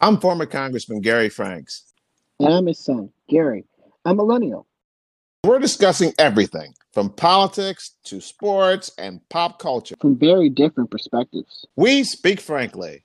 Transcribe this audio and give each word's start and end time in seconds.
I'm 0.00 0.20
former 0.20 0.46
Congressman 0.46 1.00
Gary 1.00 1.28
Franks. 1.28 1.92
And 2.38 2.54
I'm 2.54 2.66
his 2.66 2.78
son, 2.78 3.10
Gary, 3.28 3.64
a 4.04 4.14
millennial. 4.14 4.68
We're 5.42 5.58
discussing 5.58 6.12
everything 6.18 6.74
from 6.92 7.10
politics 7.10 7.96
to 8.04 8.20
sports 8.20 8.92
and 8.96 9.20
pop 9.28 9.58
culture 9.58 9.96
from 10.00 10.16
very 10.16 10.50
different 10.50 10.92
perspectives. 10.92 11.66
We 11.74 12.04
speak 12.04 12.40
frankly. 12.40 13.02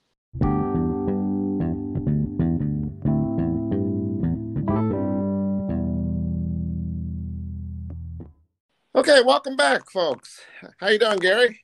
Okay, 8.96 9.22
welcome 9.26 9.56
back, 9.56 9.90
folks. 9.90 10.40
How 10.78 10.90
you 10.90 11.00
doing, 11.00 11.18
Gary? 11.18 11.60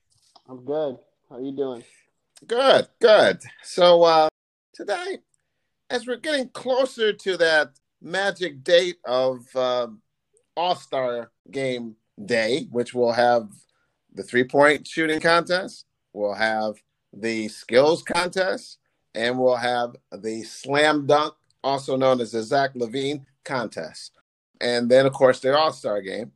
I'm 0.48 0.66
good. 0.66 0.98
How 1.30 1.38
you 1.38 1.52
doing? 1.52 1.84
Good, 2.48 2.88
good. 3.00 3.40
So 3.62 4.02
uh, 4.04 4.30
today, 4.80 5.18
as 5.90 6.08
we're 6.08 6.16
getting 6.16 6.48
closer 6.50 7.12
to 7.12 7.36
that 7.36 7.72
magic 8.02 8.64
date 8.64 8.96
of 9.06 9.46
uh, 9.54 9.88
All 10.56 10.76
Star 10.76 11.32
Game 11.52 11.98
Day, 12.24 12.68
which 12.72 12.94
will 12.94 13.12
have 13.12 13.50
the 14.14 14.24
three 14.24 14.46
point 14.46 14.88
shooting 14.88 15.20
contest, 15.20 15.86
we'll 16.14 16.34
have 16.34 16.76
the 17.12 17.50
skills 17.50 18.04
contest, 18.04 18.78
and 19.14 19.38
we'll 19.38 19.58
have 19.58 19.98
the 20.14 20.44
slam 20.44 21.06
dunk, 21.06 21.34
also 21.62 21.98
known 21.98 22.22
as 22.22 22.32
the 22.32 22.42
Zach 22.42 22.74
LaVine 22.74 23.26
contest. 23.44 24.14
And 24.62 24.90
then, 24.90 25.06
of 25.06 25.12
course, 25.12 25.42
the 25.42 25.58
All 25.58 25.74
Star 25.74 26.02
game. 26.02 26.32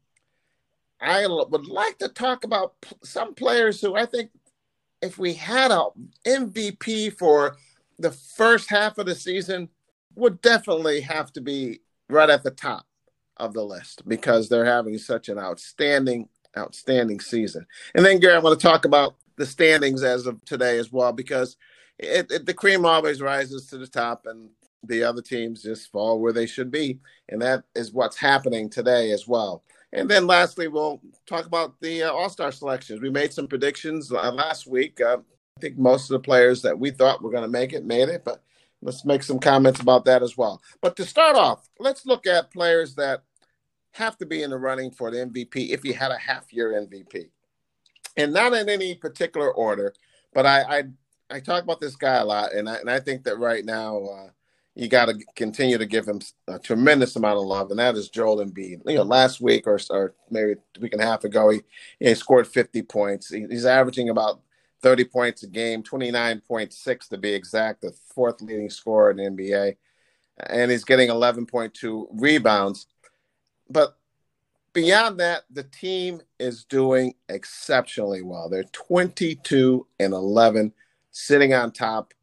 I 0.99 1.27
would 1.27 1.67
like 1.67 1.97
to 1.99 2.09
talk 2.09 2.43
about 2.43 2.75
some 3.03 3.35
players 3.35 3.79
who 3.79 3.95
I 3.95 4.05
think 4.05 4.31
if 5.01 5.17
we 5.17 5.33
had 5.33 5.71
a 5.71 5.87
MVP 6.25 7.17
for 7.17 7.57
the 7.99 8.11
first 8.11 8.69
half 8.69 8.97
of 8.97 9.05
the 9.05 9.15
season, 9.15 9.69
would 10.15 10.41
definitely 10.41 11.01
have 11.01 11.31
to 11.33 11.41
be 11.41 11.81
right 12.09 12.29
at 12.29 12.43
the 12.43 12.51
top 12.51 12.85
of 13.37 13.53
the 13.53 13.63
list 13.63 14.07
because 14.07 14.47
they're 14.47 14.65
having 14.65 14.97
such 14.97 15.29
an 15.29 15.39
outstanding, 15.39 16.29
outstanding 16.57 17.19
season. 17.19 17.65
And 17.95 18.05
then, 18.05 18.19
Gary, 18.19 18.35
I 18.35 18.39
want 18.39 18.59
to 18.59 18.67
talk 18.67 18.85
about 18.85 19.15
the 19.37 19.45
standings 19.45 20.03
as 20.03 20.27
of 20.27 20.43
today 20.45 20.77
as 20.77 20.91
well 20.91 21.11
because 21.11 21.57
it, 21.97 22.31
it, 22.31 22.45
the 22.45 22.53
cream 22.53 22.85
always 22.85 23.21
rises 23.21 23.67
to 23.67 23.77
the 23.77 23.87
top 23.87 24.25
and 24.25 24.49
the 24.83 25.03
other 25.03 25.21
teams 25.21 25.63
just 25.63 25.91
fall 25.91 26.19
where 26.19 26.33
they 26.33 26.45
should 26.45 26.69
be. 26.69 26.99
And 27.29 27.41
that 27.41 27.63
is 27.73 27.93
what's 27.93 28.17
happening 28.17 28.69
today 28.69 29.11
as 29.11 29.27
well. 29.27 29.63
And 29.93 30.09
then 30.09 30.27
lastly, 30.27 30.67
we'll 30.67 31.01
talk 31.25 31.45
about 31.45 31.79
the 31.79 32.03
uh, 32.03 32.11
All 32.11 32.29
Star 32.29 32.51
selections. 32.51 32.99
We 32.99 33.09
made 33.09 33.31
some 33.31 33.47
predictions 33.47 34.11
uh, 34.11 34.31
last 34.31 34.67
week. 34.67 34.99
Uh, 34.99 35.17
I 35.57 35.61
think 35.61 35.77
most 35.77 36.09
of 36.09 36.13
the 36.13 36.19
players 36.19 36.61
that 36.63 36.77
we 36.77 36.91
thought 36.91 37.21
were 37.21 37.31
going 37.31 37.43
to 37.43 37.49
make 37.49 37.73
it 37.73 37.85
made 37.85 38.09
it, 38.09 38.23
but 38.25 38.43
let's 38.81 39.05
make 39.05 39.23
some 39.23 39.39
comments 39.39 39.79
about 39.79 40.05
that 40.05 40.23
as 40.23 40.37
well. 40.37 40.61
But 40.81 40.95
to 40.97 41.05
start 41.05 41.35
off, 41.35 41.69
let's 41.79 42.05
look 42.05 42.27
at 42.27 42.51
players 42.51 42.95
that 42.95 43.23
have 43.91 44.17
to 44.17 44.25
be 44.25 44.43
in 44.43 44.49
the 44.49 44.57
running 44.57 44.91
for 44.91 45.11
the 45.11 45.17
MVP 45.17 45.69
if 45.69 45.85
you 45.85 45.93
had 45.93 46.11
a 46.11 46.17
half 46.17 46.51
year 46.51 46.71
MVP. 46.71 47.29
And 48.17 48.33
not 48.33 48.53
in 48.53 48.69
any 48.69 48.95
particular 48.95 49.51
order, 49.51 49.93
but 50.33 50.45
I 50.45 50.61
I, 50.61 50.83
I 51.29 51.39
talk 51.39 51.63
about 51.63 51.79
this 51.79 51.95
guy 51.95 52.15
a 52.15 52.25
lot, 52.25 52.53
and 52.53 52.69
I, 52.69 52.75
and 52.75 52.89
I 52.89 52.99
think 52.99 53.23
that 53.23 53.39
right 53.39 53.65
now 53.65 54.03
uh, 54.03 54.29
you 54.75 54.87
got 54.87 55.05
to 55.05 55.17
continue 55.35 55.77
to 55.77 55.85
give 55.85 56.07
him 56.07 56.19
a 56.47 56.59
tremendous 56.59 57.15
amount 57.15 57.39
of 57.39 57.45
love, 57.45 57.71
and 57.71 57.79
that 57.79 57.95
is 57.95 58.09
Joel 58.09 58.43
Embiid. 58.43 58.81
You 58.85 58.97
know, 58.97 59.03
last 59.03 59.41
week 59.41 59.65
or, 59.65 59.79
or 59.89 60.13
maybe 60.29 60.53
a 60.53 60.79
week 60.79 60.93
and 60.93 61.01
a 61.01 61.05
half 61.05 61.23
ago, 61.23 61.49
he, 61.49 61.61
he 61.99 62.13
scored 62.15 62.47
50 62.47 62.83
points. 62.83 63.29
He, 63.29 63.45
he's 63.49 63.65
averaging 63.65 64.09
about 64.09 64.41
30 64.83 65.05
points 65.05 65.43
a 65.43 65.47
game, 65.47 65.81
29.6 65.81 67.07
to 67.09 67.17
be 67.17 67.33
exact, 67.33 67.81
the 67.81 67.93
fourth 68.13 68.41
leading 68.41 68.69
scorer 68.69 69.11
in 69.11 69.17
the 69.17 69.23
NBA, 69.23 69.75
and 70.47 70.69
he's 70.69 70.83
getting 70.83 71.09
11.2 71.09 72.07
rebounds. 72.11 72.87
But 73.69 73.97
beyond 74.73 75.19
that, 75.19 75.43
the 75.49 75.63
team 75.63 76.21
is 76.39 76.65
doing 76.65 77.15
exceptionally 77.29 78.21
well. 78.21 78.49
They're 78.49 78.63
22 78.65 79.87
and 79.99 80.13
11, 80.13 80.73
sitting 81.11 81.53
on 81.53 81.71
top 81.71 82.13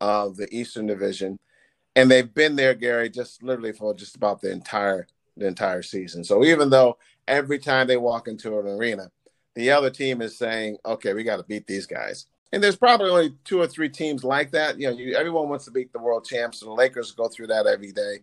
of 0.00 0.36
the 0.36 0.52
Eastern 0.54 0.86
Division 0.86 1.38
and 1.98 2.08
they've 2.08 2.32
been 2.32 2.54
there, 2.54 2.74
Gary, 2.74 3.10
just 3.10 3.42
literally 3.42 3.72
for 3.72 3.92
just 3.92 4.14
about 4.14 4.40
the 4.40 4.52
entire 4.52 5.08
the 5.36 5.48
entire 5.48 5.82
season. 5.82 6.22
So 6.22 6.44
even 6.44 6.70
though 6.70 6.96
every 7.26 7.58
time 7.58 7.88
they 7.88 7.96
walk 7.96 8.28
into 8.28 8.58
an 8.58 8.68
arena, 8.68 9.10
the 9.58 9.72
other 9.72 9.90
team 9.90 10.22
is 10.22 10.38
saying, 10.38 10.78
"Okay, 10.86 11.12
we 11.12 11.24
got 11.24 11.38
to 11.38 11.42
beat 11.42 11.66
these 11.66 11.84
guys." 11.84 12.26
And 12.52 12.62
there's 12.62 12.76
probably 12.76 13.10
only 13.10 13.34
two 13.44 13.60
or 13.60 13.66
three 13.66 13.88
teams 13.88 14.22
like 14.22 14.52
that. 14.52 14.78
You 14.78 14.88
know, 14.88 14.96
you, 14.96 15.16
everyone 15.16 15.48
wants 15.48 15.64
to 15.64 15.72
beat 15.72 15.92
the 15.92 15.98
world 15.98 16.24
champs, 16.24 16.62
and 16.62 16.70
the 16.70 16.74
Lakers 16.74 17.10
go 17.10 17.28
through 17.28 17.48
that 17.48 17.66
every 17.66 17.90
day. 17.90 18.20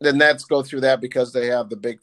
The 0.00 0.12
Nets 0.12 0.44
go 0.44 0.62
through 0.62 0.82
that 0.82 1.00
because 1.00 1.32
they 1.32 1.48
have 1.48 1.68
the 1.68 1.76
big 1.76 1.98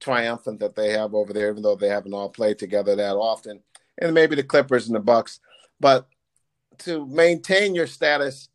triumphant 0.00 0.58
that 0.60 0.74
they 0.74 0.92
have 0.92 1.14
over 1.14 1.34
there, 1.34 1.50
even 1.50 1.62
though 1.62 1.76
they 1.76 1.90
haven't 1.90 2.14
all 2.14 2.30
played 2.30 2.58
together 2.58 2.96
that 2.96 3.14
often. 3.16 3.60
And 3.98 4.14
maybe 4.14 4.34
the 4.34 4.42
Clippers 4.42 4.86
and 4.86 4.96
the 4.96 5.00
Bucks, 5.00 5.40
but 5.78 6.08
to 6.78 7.06
maintain 7.06 7.74
your 7.74 7.86
status, 7.86 8.48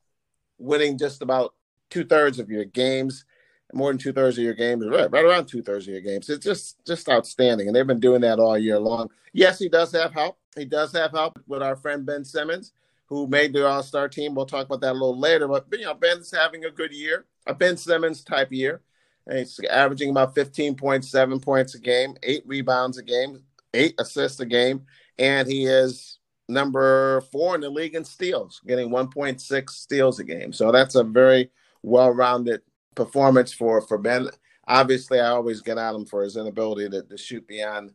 winning 0.57 0.97
just 0.97 1.21
about 1.21 1.53
two 1.91 2.05
thirds 2.05 2.39
of 2.39 2.49
your 2.49 2.65
games, 2.65 3.23
more 3.73 3.91
than 3.91 3.97
two 3.97 4.13
thirds 4.13 4.37
of 4.37 4.43
your 4.43 4.53
games, 4.53 4.85
right, 4.87 5.09
right 5.11 5.25
around 5.25 5.45
two 5.45 5.61
thirds 5.61 5.87
of 5.87 5.93
your 5.93 6.01
games. 6.01 6.29
It's 6.29 6.43
just 6.43 6.85
just 6.85 7.09
outstanding, 7.09 7.67
and 7.67 7.75
they've 7.75 7.87
been 7.87 7.99
doing 7.99 8.21
that 8.21 8.39
all 8.39 8.57
year 8.57 8.79
long. 8.79 9.09
Yes, 9.33 9.59
he 9.59 9.69
does 9.69 9.91
have 9.91 10.13
help. 10.13 10.37
He 10.55 10.65
does 10.65 10.91
have 10.93 11.11
help 11.11 11.39
with 11.47 11.63
our 11.63 11.75
friend 11.75 12.05
Ben 12.05 12.23
Simmons, 12.23 12.73
who 13.07 13.27
made 13.27 13.53
the 13.53 13.67
All 13.67 13.83
Star 13.83 14.07
team. 14.07 14.35
We'll 14.35 14.45
talk 14.45 14.65
about 14.65 14.81
that 14.81 14.91
a 14.91 14.93
little 14.93 15.19
later. 15.19 15.47
But 15.47 15.65
you 15.71 15.85
know, 15.85 15.93
Ben's 15.93 16.31
having 16.31 16.65
a 16.65 16.71
good 16.71 16.93
year, 16.93 17.25
a 17.47 17.53
Ben 17.53 17.77
Simmons 17.77 18.23
type 18.23 18.51
year. 18.51 18.81
And 19.25 19.39
he's 19.39 19.59
averaging 19.69 20.09
about 20.09 20.35
15.7 20.35 21.41
points 21.41 21.75
a 21.75 21.79
game, 21.79 22.15
eight 22.23 22.43
rebounds 22.45 22.97
a 22.97 23.03
game, 23.03 23.41
eight 23.73 23.95
assists 23.97 24.39
a 24.41 24.45
game, 24.45 24.81
and 25.17 25.47
he 25.47 25.65
is 25.65 26.19
number 26.49 27.21
four 27.31 27.55
in 27.55 27.61
the 27.61 27.69
league 27.69 27.95
in 27.95 28.03
steals, 28.03 28.61
getting 28.67 28.89
1.6 28.89 29.69
steals 29.69 30.19
a 30.19 30.23
game. 30.23 30.51
So 30.51 30.71
that's 30.71 30.95
a 30.95 31.03
very 31.03 31.49
well-rounded 31.83 32.61
performance 32.95 33.53
for 33.53 33.81
for 33.81 33.97
Ben. 33.97 34.29
Obviously, 34.67 35.19
I 35.19 35.29
always 35.29 35.61
get 35.61 35.77
at 35.77 35.95
him 35.95 36.05
for 36.05 36.23
his 36.23 36.37
inability 36.37 36.89
to, 36.89 37.03
to 37.03 37.17
shoot 37.17 37.45
beyond 37.47 37.93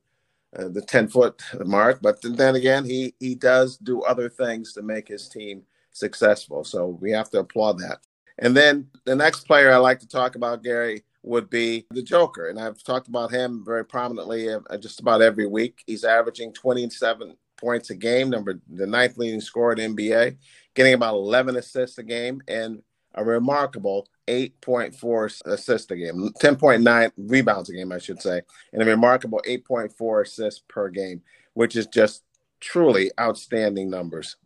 uh, 0.57 0.69
the 0.69 0.83
ten 0.83 1.09
foot 1.09 1.43
mark, 1.65 2.01
but 2.03 2.19
then 2.23 2.55
again, 2.55 2.85
he 2.85 3.15
he 3.21 3.35
does 3.35 3.77
do 3.77 4.03
other 4.03 4.29
things 4.29 4.73
to 4.75 4.83
make 4.83 5.09
his 5.09 5.29
team 5.29 5.63
successful. 5.93 6.65
So 6.65 6.99
we 7.01 7.11
have 7.13 7.31
to 7.31 7.41
applaud 7.41 7.79
that. 7.79 7.99
And 8.39 8.57
then 8.57 8.89
the 9.05 9.17
next 9.17 9.47
player 9.47 9.73
I 9.73 9.77
like 9.79 9.99
to 10.01 10.09
talk 10.09 10.37
about, 10.37 10.63
Gary, 10.63 11.03
would 11.23 11.51
be 11.51 11.87
the 11.91 12.03
Joker, 12.03 12.49
and 12.49 12.59
I've 12.59 12.83
talked 12.83 13.09
about 13.09 13.31
him 13.33 13.65
very 13.65 13.85
prominently 13.85 14.49
uh, 14.49 14.61
just 14.79 15.01
about 15.01 15.21
every 15.21 15.47
week. 15.47 15.83
He's 15.87 16.05
averaging 16.05 16.53
27 16.53 17.37
points 17.57 17.91
a 17.91 17.95
game, 17.95 18.31
number 18.31 18.61
the 18.69 18.87
ninth 18.87 19.19
leading 19.19 19.41
scorer 19.41 19.75
in 19.75 19.97
NBA, 19.97 20.37
getting 20.75 20.95
about 20.95 21.15
11 21.15 21.57
assists 21.57 21.99
a 21.99 22.03
game, 22.03 22.41
and 22.49 22.83
a 23.19 23.25
remarkable 23.25 24.09
8.4 24.29 25.43
assists 25.47 25.91
a 25.91 25.97
game, 25.97 26.31
10.9 26.41 27.13
rebounds 27.17 27.69
a 27.71 27.73
game, 27.73 27.93
I 27.93 27.99
should 27.99 28.23
say, 28.23 28.43
and 28.73 28.83
a 28.83 28.85
remarkable 28.85 29.43
8.4 29.47 30.23
assists 30.23 30.63
per 30.69 30.89
game, 30.89 31.23
which 31.55 31.77
is 31.77 31.87
just 31.87 32.23
truly 32.61 33.11
outstanding 33.19 33.91
numbers. 33.91 34.37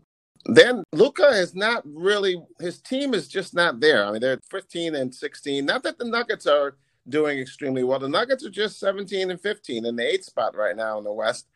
Then 0.47 0.83
Luka 0.93 1.29
is 1.29 1.55
not 1.55 1.83
really 1.85 2.43
his 2.59 2.81
team 2.81 3.15
is 3.15 3.29
just 3.29 3.55
not 3.55 3.79
there. 3.81 4.05
I 4.05 4.11
mean, 4.11 4.21
they're 4.21 4.41
15 4.51 4.97
and 4.97 5.15
16. 5.15 5.65
Not 5.65 5.83
that 5.85 5.99
the 5.99 6.05
Nuggets 6.05 6.47
are 6.47 6.77
doing 7.09 7.39
extremely 7.39 7.85
well. 7.85 8.01
The 8.01 8.09
Nuggets 8.09 8.45
are 8.45 8.51
just 8.51 8.81
17 8.81 9.31
and 9.31 9.41
15 9.41 9.87
in 9.87 9.97
the 9.97 10.07
eighth 10.07 10.25
spot 10.25 10.57
right 10.57 10.77
now 10.77 10.99
in 10.99 11.05
the 11.05 11.13
West. 11.13 11.47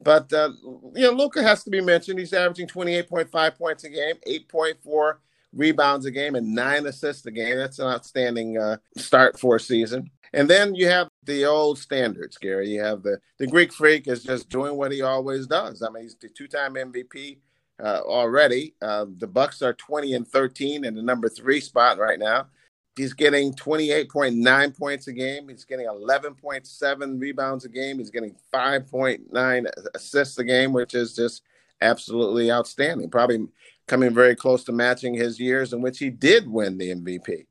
But 0.00 0.32
uh, 0.32 0.50
you 0.94 1.02
know, 1.02 1.12
Luka 1.12 1.42
has 1.42 1.62
to 1.64 1.70
be 1.70 1.80
mentioned. 1.80 2.18
He's 2.18 2.32
averaging 2.32 2.66
28.5 2.66 3.56
points 3.56 3.84
a 3.84 3.88
game, 3.88 4.16
8.4 4.26 5.14
rebounds 5.54 6.06
a 6.06 6.10
game 6.10 6.34
and 6.34 6.54
nine 6.54 6.86
assists 6.86 7.26
a 7.26 7.30
game. 7.30 7.56
That's 7.56 7.78
an 7.78 7.88
outstanding 7.88 8.58
uh, 8.58 8.78
start 8.96 9.38
for 9.38 9.56
a 9.56 9.60
season. 9.60 10.10
And 10.32 10.48
then 10.48 10.74
you 10.74 10.88
have 10.88 11.08
the 11.24 11.44
old 11.44 11.78
standards, 11.78 12.38
Gary. 12.38 12.70
You 12.70 12.82
have 12.82 13.02
the 13.02 13.18
the 13.38 13.46
Greek 13.46 13.72
Freak 13.72 14.08
is 14.08 14.22
just 14.22 14.48
doing 14.48 14.76
what 14.76 14.92
he 14.92 15.02
always 15.02 15.46
does. 15.46 15.82
I 15.82 15.90
mean, 15.90 16.04
he's 16.04 16.16
the 16.16 16.28
two 16.28 16.48
time 16.48 16.74
MVP 16.74 17.38
uh, 17.82 18.00
already. 18.04 18.74
Uh, 18.80 19.06
the 19.18 19.26
Bucks 19.26 19.60
are 19.60 19.74
twenty 19.74 20.14
and 20.14 20.26
thirteen 20.26 20.84
in 20.84 20.94
the 20.94 21.02
number 21.02 21.28
three 21.28 21.60
spot 21.60 21.98
right 21.98 22.18
now. 22.18 22.46
He's 22.94 23.14
getting 23.14 23.54
28.9 23.54 24.76
points 24.76 25.06
a 25.06 25.12
game. 25.14 25.48
He's 25.48 25.64
getting 25.64 25.86
11.7 25.86 27.20
rebounds 27.20 27.64
a 27.64 27.70
game. 27.70 27.98
He's 27.98 28.10
getting 28.10 28.36
5.9 28.52 29.70
assists 29.94 30.38
a 30.38 30.44
game, 30.44 30.74
which 30.74 30.92
is 30.92 31.14
just 31.14 31.42
absolutely 31.80 32.52
outstanding. 32.52 33.08
Probably 33.08 33.46
coming 33.86 34.14
very 34.14 34.34
close 34.34 34.64
to 34.64 34.72
matching 34.72 35.14
his 35.14 35.38
years 35.38 35.72
in 35.72 35.80
which 35.82 35.98
he 35.98 36.10
did 36.10 36.48
win 36.48 36.78
the 36.78 36.90
MVP. 36.90 37.46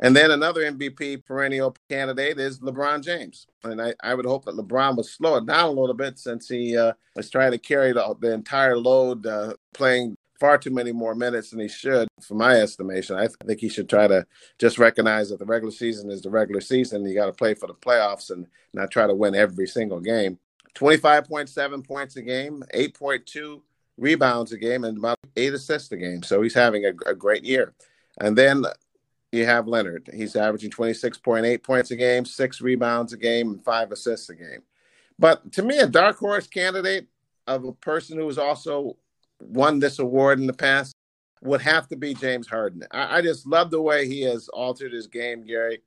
And 0.00 0.14
then 0.14 0.30
another 0.30 0.60
MVP 0.62 1.24
perennial 1.24 1.76
candidate 1.88 2.38
is 2.38 2.60
LeBron 2.60 3.02
James. 3.02 3.46
And 3.64 3.82
I, 3.82 3.94
I 4.02 4.14
would 4.14 4.26
hope 4.26 4.44
that 4.44 4.54
LeBron 4.54 4.96
would 4.96 5.06
slow 5.06 5.36
it 5.36 5.46
down 5.46 5.68
a 5.70 5.80
little 5.80 5.94
bit 5.94 6.18
since 6.18 6.48
he 6.48 6.76
uh, 6.76 6.92
was 7.16 7.30
trying 7.30 7.50
to 7.50 7.58
carry 7.58 7.92
the, 7.92 8.16
the 8.20 8.32
entire 8.32 8.76
load 8.76 9.26
uh, 9.26 9.54
playing 9.74 10.16
far 10.38 10.56
too 10.56 10.70
many 10.70 10.92
more 10.92 11.16
minutes 11.16 11.50
than 11.50 11.58
he 11.58 11.66
should, 11.68 12.06
for 12.22 12.34
my 12.34 12.54
estimation. 12.60 13.16
I 13.16 13.28
think 13.44 13.58
he 13.58 13.68
should 13.68 13.88
try 13.88 14.06
to 14.06 14.24
just 14.58 14.78
recognize 14.78 15.30
that 15.30 15.40
the 15.40 15.44
regular 15.44 15.72
season 15.72 16.10
is 16.12 16.22
the 16.22 16.30
regular 16.30 16.60
season. 16.60 17.04
You 17.04 17.14
got 17.14 17.26
to 17.26 17.32
play 17.32 17.54
for 17.54 17.66
the 17.66 17.74
playoffs 17.74 18.30
and 18.30 18.46
not 18.72 18.92
try 18.92 19.08
to 19.08 19.14
win 19.14 19.34
every 19.34 19.66
single 19.66 20.00
game. 20.00 20.38
25.7 20.76 21.84
points 21.84 22.14
a 22.16 22.22
game, 22.22 22.62
8.2 22.72 23.60
rebounds 23.98 24.52
a 24.52 24.58
game, 24.58 24.84
and 24.84 24.96
about 24.96 25.18
eight 25.36 25.52
assists 25.52 25.92
a 25.92 25.96
game. 25.96 26.22
So 26.22 26.40
he's 26.40 26.54
having 26.54 26.84
a, 26.86 26.92
a 27.10 27.14
great 27.14 27.44
year. 27.44 27.74
And 28.20 28.36
then 28.36 28.64
you 29.32 29.44
have 29.44 29.68
Leonard. 29.68 30.08
He's 30.14 30.36
averaging 30.36 30.70
26.8 30.70 31.62
points 31.62 31.90
a 31.90 31.96
game, 31.96 32.24
six 32.24 32.60
rebounds 32.60 33.12
a 33.12 33.16
game, 33.16 33.50
and 33.50 33.64
five 33.64 33.92
assists 33.92 34.30
a 34.30 34.34
game. 34.34 34.62
But 35.18 35.52
to 35.52 35.62
me, 35.62 35.78
a 35.78 35.86
dark 35.86 36.16
horse 36.18 36.46
candidate 36.46 37.08
of 37.46 37.64
a 37.64 37.72
person 37.72 38.18
who 38.18 38.26
has 38.26 38.38
also 38.38 38.96
won 39.40 39.78
this 39.78 39.98
award 39.98 40.38
in 40.38 40.46
the 40.46 40.52
past 40.52 40.94
would 41.42 41.60
have 41.60 41.88
to 41.88 41.96
be 41.96 42.14
James 42.14 42.48
Harden. 42.48 42.84
I, 42.90 43.18
I 43.18 43.22
just 43.22 43.46
love 43.46 43.70
the 43.70 43.82
way 43.82 44.06
he 44.06 44.22
has 44.22 44.48
altered 44.48 44.92
his 44.92 45.06
game, 45.06 45.44
Gary. 45.44 45.80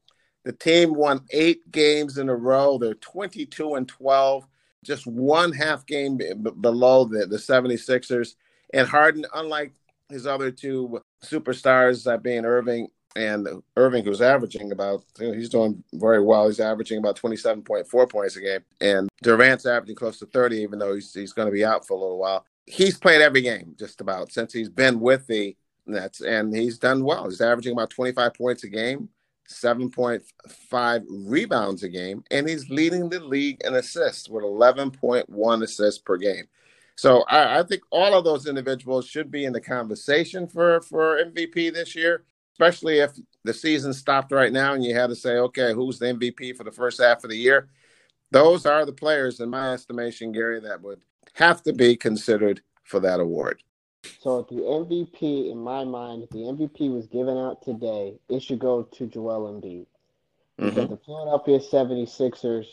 The 0.44 0.54
team 0.54 0.96
won 0.96 1.22
eight 1.32 1.72
games 1.72 2.18
in 2.18 2.30
a 2.30 2.36
row. 2.36 2.78
They're 2.78 2.96
22 2.96 3.76
and 3.76 3.88
12, 3.88 4.48
just 4.84 5.06
one 5.06 5.52
half 5.52 5.86
game 5.86 6.18
b- 6.18 6.34
below 6.60 7.06
the, 7.06 7.26
the 7.26 7.38
76ers. 7.38 8.36
And 8.74 8.88
Harden, 8.88 9.26
unlike 9.34 9.74
his 10.10 10.26
other 10.26 10.52
two 10.52 11.02
superstars, 11.24 12.04
that 12.06 12.24
being 12.24 12.46
Irving 12.46 12.90
and 13.16 13.48
Irving, 13.76 14.06
who's 14.06 14.22
averaging 14.22 14.72
about, 14.72 15.04
you 15.20 15.28
know, 15.28 15.34
he's 15.34 15.50
doing 15.50 15.84
very 15.94 16.24
well. 16.24 16.48
He's 16.48 16.60
averaging 16.60 17.00
about 17.00 17.18
27.4 17.18 18.10
points 18.10 18.36
a 18.38 18.42
game. 18.42 18.62
And 18.80 19.10
Durant's 19.22 19.66
averaging 19.66 19.96
close 19.96 20.20
to 20.20 20.26
30, 20.28 20.58
even 20.58 20.80
though 20.80 20.96
he's, 20.96 21.14
he's 21.14 21.34
going 21.34 21.48
to 21.48 21.54
be 21.54 21.66
out 21.66 21.86
for 21.86 21.94
a 21.94 22.00
little 22.00 22.18
while. 22.18 22.46
He's 22.66 22.98
played 22.98 23.22
every 23.22 23.42
game 23.42 23.76
just 23.78 24.02
about 24.02 24.32
since 24.32 24.54
he's 24.54 24.70
been 24.70 25.00
with 25.00 25.28
the 25.28 25.56
Nets, 25.86 26.22
and 26.22 26.56
he's 26.56 26.78
done 26.78 27.04
well. 27.04 27.26
He's 27.26 27.42
averaging 27.42 27.74
about 27.74 27.90
25 27.90 28.34
points 28.34 28.64
a 28.64 28.70
game, 28.70 29.10
7.5 29.52 31.06
rebounds 31.10 31.84
a 31.84 31.90
game, 31.90 32.24
and 32.32 32.48
he's 32.48 32.70
leading 32.70 33.10
the 33.10 33.20
league 33.20 33.62
in 33.64 33.76
assists 33.76 34.30
with 34.30 34.44
11.1 34.44 35.64
assists 35.64 36.02
per 36.02 36.18
game. 36.18 36.46
So 36.96 37.24
I, 37.24 37.60
I, 37.60 37.64
think 37.64 37.82
all 37.90 38.14
of 38.14 38.24
those 38.24 38.48
individuals 38.48 39.08
should 39.08 39.32
be 39.32 39.46
in 39.46 39.54
the 39.54 39.62
conversation 39.62 40.48
for, 40.48 40.82
for 40.82 41.24
MVP 41.24 41.74
this 41.74 41.96
year, 41.96 42.26
especially 42.54 43.00
if 43.00 43.12
the 43.44 43.54
season 43.54 43.94
stopped 43.94 44.32
right 44.32 44.54
now 44.54 44.74
and 44.74 44.84
you 44.84 44.94
had 44.94 45.08
to 45.08 45.16
say, 45.16 45.38
okay, 45.38 45.74
who's 45.74 45.98
the 45.98 46.08
MVP 46.08 46.56
for 46.56 46.64
the 46.64 46.72
first 46.72 47.02
half 47.02 47.24
of 47.24 47.30
the 47.30 47.38
year? 47.38 47.70
Those 48.32 48.66
are 48.66 48.86
the 48.86 48.94
players, 48.94 49.40
in 49.40 49.50
my 49.50 49.74
estimation, 49.74 50.32
Gary, 50.32 50.60
that 50.62 50.82
would 50.82 51.02
have 51.34 51.64
to 51.64 51.74
be 51.74 51.96
considered 51.96 52.62
for 52.84 53.00
that 53.00 53.20
award. 53.20 53.64
So 54.20 54.46
the 54.50 54.56
MVP, 54.56 55.52
in 55.52 55.58
my 55.58 55.84
mind, 55.84 56.24
if 56.24 56.30
the 56.30 56.40
MVP 56.40 56.94
was 56.94 57.08
given 57.08 57.38
out 57.38 57.64
today, 57.64 58.20
it 58.30 58.42
should 58.42 58.60
go 58.60 58.84
to 58.84 59.08
Joel 59.08 59.52
Embiid. 59.52 59.86
Because 60.58 60.74
mm-hmm. 60.86 60.94
the 60.94 61.00
Philadelphia 61.06 61.60
76ers 61.60 62.68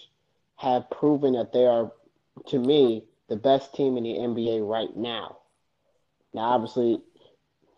have 0.57 0.91
proven 0.91 1.35
that 1.35 1.53
they 1.53 1.67
are, 1.67 1.93
to 2.49 2.59
me, 2.59 3.05
the 3.29 3.37
best 3.37 3.75
team 3.75 3.97
in 3.97 4.05
the 4.05 4.15
NBA 4.15 4.69
right 4.69 4.95
now. 4.97 5.39
Now, 6.35 6.51
obviously, 6.51 7.01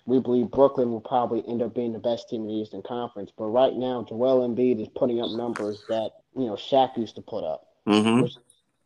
we 0.06 0.18
believe 0.18 0.50
Brooklyn 0.50 0.90
will 0.90 1.00
probably 1.00 1.46
end 1.46 1.62
up 1.62 1.74
being 1.74 1.92
the 1.92 1.98
best 1.98 2.28
team 2.28 2.42
in 2.42 2.48
the 2.48 2.54
Eastern 2.54 2.82
Conference. 2.82 3.30
But 3.36 3.46
right 3.46 3.74
now, 3.74 4.04
Joel 4.08 4.48
Embiid 4.48 4.80
is 4.80 4.88
putting 4.88 5.20
up 5.20 5.30
numbers 5.30 5.84
that, 5.88 6.10
you 6.36 6.46
know, 6.46 6.54
Shaq 6.54 6.96
used 6.96 7.16
to 7.16 7.22
put 7.22 7.44
up, 7.44 7.68
mm-hmm. 7.86 8.22
which 8.22 8.34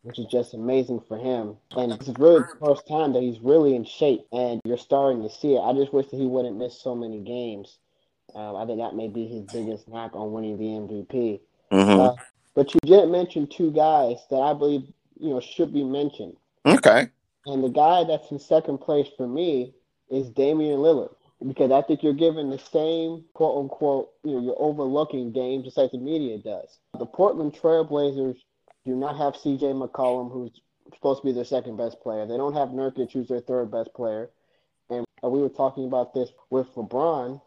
which 0.05 0.19
is 0.19 0.27
just 0.27 0.53
amazing 0.53 1.01
for 1.07 1.17
him. 1.17 1.57
And 1.71 1.91
it's 1.91 2.07
really 2.19 2.41
the 2.41 2.65
first 2.65 2.87
time 2.87 3.11
that 3.13 3.23
he's 3.23 3.39
really 3.39 3.75
in 3.75 3.83
shape, 3.83 4.21
and 4.31 4.61
you're 4.63 4.77
starting 4.77 5.23
to 5.23 5.29
see 5.29 5.55
it. 5.55 5.59
I 5.59 5.73
just 5.73 5.91
wish 5.91 6.07
that 6.09 6.17
he 6.17 6.27
wouldn't 6.27 6.57
miss 6.57 6.79
so 6.79 6.95
many 6.95 7.19
games. 7.19 7.79
Uh, 8.35 8.55
I 8.55 8.67
think 8.67 8.77
that 8.77 8.95
may 8.95 9.07
be 9.07 9.25
his 9.25 9.41
biggest 9.51 9.87
knock 9.87 10.15
on 10.15 10.31
winning 10.31 10.57
the 10.57 10.65
MVP. 10.65 11.39
Mm-hmm. 11.71 11.99
Uh, 11.99 12.15
but 12.53 12.71
you 12.73 12.79
didn't 12.83 13.11
mention 13.11 13.47
two 13.47 13.71
guys 13.71 14.17
that 14.29 14.37
I 14.37 14.53
believe 14.53 14.83
you 15.19 15.29
know 15.31 15.39
should 15.39 15.73
be 15.73 15.83
mentioned. 15.83 16.37
Okay. 16.67 17.09
And 17.47 17.63
the 17.63 17.69
guy 17.69 18.03
that's 18.03 18.29
in 18.29 18.37
second 18.37 18.79
place 18.79 19.07
for 19.17 19.27
me 19.27 19.73
is 20.11 20.29
Damian 20.29 20.79
Lillard 20.79 21.15
because 21.47 21.71
I 21.71 21.81
think 21.81 22.03
you're 22.03 22.13
giving 22.13 22.49
the 22.51 22.59
same 22.59 23.25
quote 23.33 23.63
unquote, 23.63 24.11
you 24.23 24.33
know, 24.33 24.41
you're 24.41 24.55
overlooking 24.61 25.31
games 25.31 25.65
just 25.65 25.77
like 25.77 25.91
the 25.91 25.97
media 25.97 26.37
does. 26.37 26.77
The 26.99 27.05
Portland 27.05 27.53
Trailblazers 27.53 28.37
do 28.85 28.95
not 28.95 29.17
have 29.17 29.33
CJ 29.33 29.73
McCollum, 29.73 30.31
who's 30.31 30.61
supposed 30.93 31.21
to 31.21 31.25
be 31.25 31.31
their 31.31 31.45
second 31.45 31.77
best 31.77 31.99
player. 32.01 32.25
They 32.25 32.37
don't 32.37 32.53
have 32.53 32.69
Nurkic, 32.69 33.11
who's 33.11 33.27
their 33.27 33.41
third 33.41 33.71
best 33.71 33.93
player. 33.93 34.29
And 34.89 35.05
uh, 35.23 35.29
we 35.29 35.41
were 35.41 35.49
talking 35.49 35.85
about 35.85 36.13
this 36.13 36.29
with 36.49 36.73
LeBron 36.75 37.41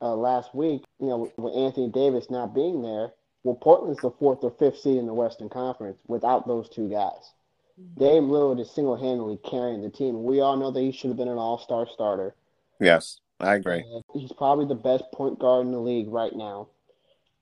uh, 0.00 0.14
last 0.14 0.54
week, 0.54 0.84
you 1.00 1.08
know, 1.08 1.32
with 1.36 1.54
Anthony 1.54 1.88
Davis 1.88 2.30
not 2.30 2.54
being 2.54 2.82
there. 2.82 3.12
Well, 3.42 3.56
Portland's 3.56 4.00
the 4.00 4.10
fourth 4.10 4.38
or 4.42 4.52
fifth 4.52 4.78
seed 4.80 4.96
in 4.96 5.06
the 5.06 5.14
Western 5.14 5.48
Conference 5.48 5.98
without 6.06 6.46
those 6.46 6.68
two 6.68 6.88
guys. 6.88 7.32
Mm-hmm. 7.80 8.00
Dame 8.00 8.28
Lillard 8.28 8.60
is 8.60 8.70
single 8.70 8.96
handedly 8.96 9.38
carrying 9.44 9.82
the 9.82 9.90
team. 9.90 10.24
We 10.24 10.40
all 10.40 10.56
know 10.56 10.70
that 10.70 10.80
he 10.80 10.92
should 10.92 11.08
have 11.08 11.16
been 11.16 11.28
an 11.28 11.38
all 11.38 11.58
star 11.58 11.86
starter. 11.92 12.34
Yes, 12.80 13.20
I 13.40 13.56
agree. 13.56 13.80
And 13.80 14.02
he's 14.14 14.32
probably 14.32 14.66
the 14.66 14.74
best 14.74 15.04
point 15.12 15.38
guard 15.38 15.66
in 15.66 15.72
the 15.72 15.78
league 15.78 16.08
right 16.08 16.34
now 16.34 16.68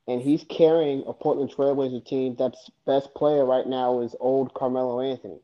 and 0.08 0.20
he's 0.20 0.44
carrying 0.48 1.04
a 1.06 1.12
Portland 1.12 1.52
Trailblazer 1.52 2.04
team 2.04 2.34
that's 2.38 2.70
best 2.86 3.14
player 3.14 3.44
right 3.44 3.66
now 3.66 4.00
is 4.00 4.16
old 4.18 4.52
Carmelo 4.54 5.00
Anthony. 5.00 5.38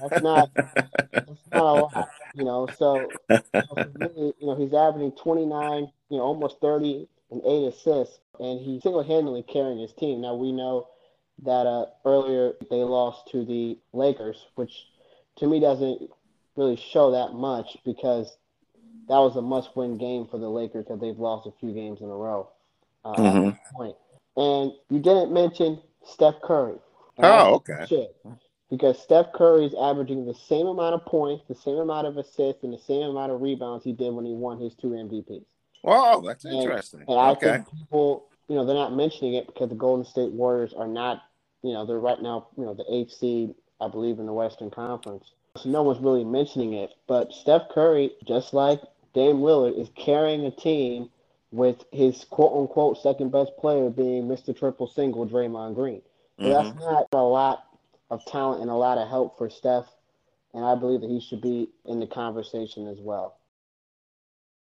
That's 0.00 0.22
not 0.22 0.50
that's 0.56 1.50
not 1.52 1.62
a 1.62 1.80
lot, 1.80 2.10
you 2.34 2.44
know. 2.44 2.68
So 2.76 3.10
you 3.30 4.34
know 4.42 4.56
he's 4.56 4.74
averaging 4.74 5.12
29, 5.12 5.90
you 6.10 6.16
know, 6.16 6.22
almost 6.22 6.60
30 6.60 7.08
and 7.30 7.40
eight 7.46 7.68
assists, 7.68 8.18
and 8.38 8.60
he's 8.60 8.82
single-handedly 8.82 9.44
carrying 9.44 9.78
his 9.78 9.92
team. 9.92 10.20
Now 10.20 10.34
we 10.34 10.52
know 10.52 10.88
that 11.42 11.66
uh, 11.66 11.86
earlier 12.04 12.52
they 12.70 12.76
lost 12.76 13.28
to 13.32 13.44
the 13.44 13.78
Lakers, 13.92 14.46
which 14.54 14.86
to 15.38 15.46
me 15.46 15.60
doesn't 15.60 16.10
really 16.56 16.76
show 16.76 17.12
that 17.12 17.32
much 17.32 17.78
because 17.84 18.36
that 19.08 19.16
was 19.16 19.36
a 19.36 19.42
must-win 19.42 19.98
game 19.98 20.26
for 20.30 20.38
the 20.38 20.48
Lakers 20.48 20.84
because 20.84 21.00
they've 21.00 21.18
lost 21.18 21.46
a 21.46 21.52
few 21.58 21.72
games 21.72 22.00
in 22.00 22.06
a 22.06 22.14
row 22.14 22.48
uh, 23.04 23.14
mm-hmm. 23.14 23.76
point. 23.76 23.96
And 24.36 24.72
you 24.90 25.00
didn't 25.00 25.32
mention 25.32 25.80
Steph 26.04 26.40
Curry. 26.42 26.76
Oh, 27.18 27.54
okay. 27.54 28.08
Because 28.70 29.00
Steph 29.00 29.32
Curry 29.32 29.66
is 29.66 29.74
averaging 29.80 30.26
the 30.26 30.34
same 30.34 30.66
amount 30.66 30.94
of 30.94 31.04
points, 31.04 31.44
the 31.48 31.54
same 31.54 31.76
amount 31.76 32.06
of 32.06 32.16
assists, 32.16 32.64
and 32.64 32.72
the 32.72 32.78
same 32.78 33.02
amount 33.02 33.30
of 33.30 33.40
rebounds 33.40 33.84
he 33.84 33.92
did 33.92 34.12
when 34.12 34.24
he 34.24 34.32
won 34.32 34.58
his 34.58 34.74
two 34.74 34.88
MVPs. 34.88 35.44
Wow, 35.84 36.22
that's 36.26 36.44
interesting. 36.44 37.00
And, 37.00 37.10
and 37.10 37.18
I 37.18 37.30
okay. 37.30 37.52
think 37.52 37.66
people, 37.78 38.26
you 38.48 38.56
know, 38.56 38.64
they're 38.64 38.74
not 38.74 38.94
mentioning 38.94 39.34
it 39.34 39.46
because 39.46 39.68
the 39.68 39.74
Golden 39.74 40.04
State 40.04 40.32
Warriors 40.32 40.72
are 40.72 40.88
not, 40.88 41.22
you 41.62 41.72
know, 41.72 41.86
they're 41.86 42.00
right 42.00 42.20
now, 42.20 42.48
you 42.56 42.64
know, 42.64 42.74
the 42.74 42.86
eighth 42.90 43.12
seed, 43.12 43.54
I 43.80 43.88
believe, 43.88 44.18
in 44.18 44.26
the 44.26 44.32
Western 44.32 44.70
Conference. 44.70 45.30
So 45.58 45.68
no 45.68 45.82
one's 45.82 46.00
really 46.00 46.24
mentioning 46.24 46.72
it. 46.72 46.90
But 47.06 47.32
Steph 47.32 47.68
Curry, 47.70 48.12
just 48.26 48.54
like 48.54 48.80
Dame 49.12 49.36
Lillard, 49.36 49.78
is 49.78 49.88
carrying 49.94 50.46
a 50.46 50.50
team 50.50 51.10
with 51.54 51.84
his 51.92 52.24
quote 52.30 52.52
unquote 52.52 53.00
second 53.00 53.30
best 53.30 53.52
player 53.58 53.88
being 53.88 54.24
Mr. 54.24 54.56
Triple 54.56 54.88
Single, 54.88 55.26
Draymond 55.26 55.76
Green. 55.76 56.02
Mm-hmm. 56.40 56.50
that's 56.50 56.80
not 56.80 57.06
a 57.12 57.22
lot 57.22 57.64
of 58.10 58.24
talent 58.24 58.60
and 58.60 58.68
a 58.68 58.74
lot 58.74 58.98
of 58.98 59.08
help 59.08 59.38
for 59.38 59.48
Steph. 59.48 59.86
And 60.52 60.64
I 60.64 60.74
believe 60.74 61.00
that 61.02 61.10
he 61.10 61.20
should 61.20 61.40
be 61.40 61.68
in 61.84 62.00
the 62.00 62.08
conversation 62.08 62.88
as 62.88 62.98
well. 62.98 63.38